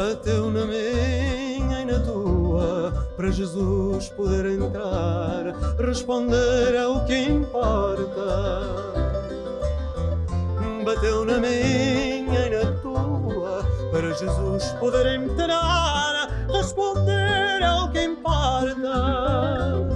Bateu 0.00 0.50
na 0.50 0.64
minha 0.64 1.82
e 1.82 1.84
na 1.84 2.00
tua, 2.00 2.90
para 3.18 3.30
Jesus 3.30 4.08
poder 4.08 4.46
entrar, 4.46 5.54
responder 5.78 6.74
é 6.74 6.86
o 6.86 7.04
que 7.04 7.18
importa. 7.28 8.62
Bateu 10.82 11.26
na 11.26 11.38
minha 11.38 12.46
e 12.46 12.64
na 12.64 12.72
tua, 12.80 13.62
para 13.92 14.14
Jesus 14.14 14.72
poder 14.80 15.06
entrar, 15.20 16.46
responder 16.50 17.60
é 17.60 17.70
o 17.70 17.90
que 17.92 18.02
importa. 18.02 19.89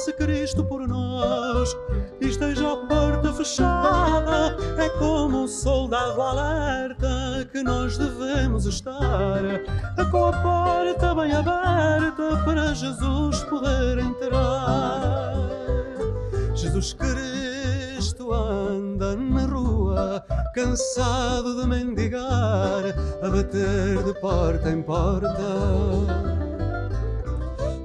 Passe 0.00 0.12
Cristo 0.14 0.64
por 0.64 0.88
nós, 0.88 1.76
e 2.22 2.28
esteja 2.28 2.72
a 2.72 2.76
porta 2.86 3.34
fechada. 3.34 4.56
É 4.78 4.88
como 4.98 5.42
um 5.42 5.48
soldado 5.48 6.22
alerta 6.22 7.46
que 7.52 7.62
nós 7.62 7.98
devemos 7.98 8.64
estar. 8.64 9.42
Com 10.10 10.24
a 10.24 10.32
porta 10.32 11.14
bem 11.14 11.32
aberta 11.32 12.42
para 12.46 12.72
Jesus 12.72 13.44
poder 13.44 13.98
entrar. 13.98 15.34
Jesus 16.54 16.94
Cristo 16.94 18.32
anda 18.32 19.14
na 19.16 19.44
rua, 19.44 20.24
cansado 20.54 21.60
de 21.60 21.66
mendigar, 21.66 22.84
a 23.22 23.28
bater 23.28 24.02
de 24.02 24.18
porta 24.18 24.70
em 24.70 24.82
porta. 24.82 26.49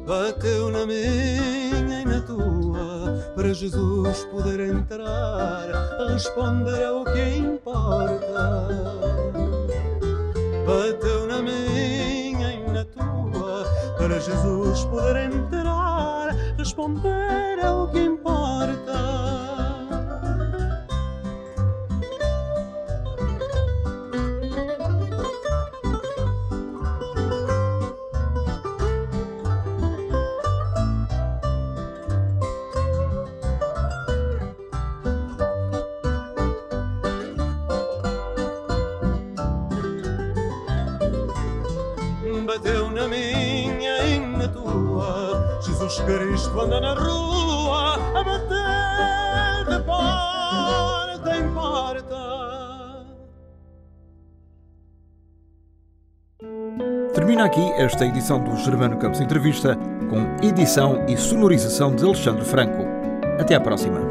Bateu 0.05 0.69
na 0.69 0.85
minha 0.85 2.01
e 2.01 2.05
na 2.05 2.21
tua, 2.21 3.33
para 3.33 3.51
Jesus 3.51 4.23
poder 4.25 4.59
entrar, 4.59 5.67
responder 6.07 6.79
é 6.79 6.91
o 6.91 7.03
que 7.03 7.37
importa. 7.37 8.67
Bateu 10.67 11.25
na 11.25 11.41
minha 11.41 12.53
e 12.53 12.71
na 12.71 12.85
tua, 12.85 13.65
para 13.97 14.19
Jesus 14.19 14.85
poder 14.85 15.33
entrar, 15.33 16.35
responder 16.55 17.57
é 17.59 17.69
o 17.71 17.87
que 17.87 18.01
importa. 18.01 19.44
Jesus 45.95 46.01
Cristo 46.01 46.59
anda 46.59 46.81
na 46.81 46.93
rua 46.93 47.95
a 48.15 48.23
bater 48.23 49.65
de 49.69 49.83
porta 49.85 51.37
em 51.37 51.53
porta. 51.53 52.15
Termina 57.13 57.45
aqui 57.45 57.61
esta 57.77 58.05
edição 58.05 58.43
do 58.43 58.57
Germano 58.57 58.97
Campos 58.97 59.21
Entrevista, 59.21 59.77
com 60.09 60.45
edição 60.45 61.05
e 61.07 61.15
sonorização 61.15 61.95
de 61.95 62.03
Alexandre 62.03 62.43
Franco. 62.43 62.83
Até 63.39 63.55
à 63.55 63.61
próxima. 63.61 64.04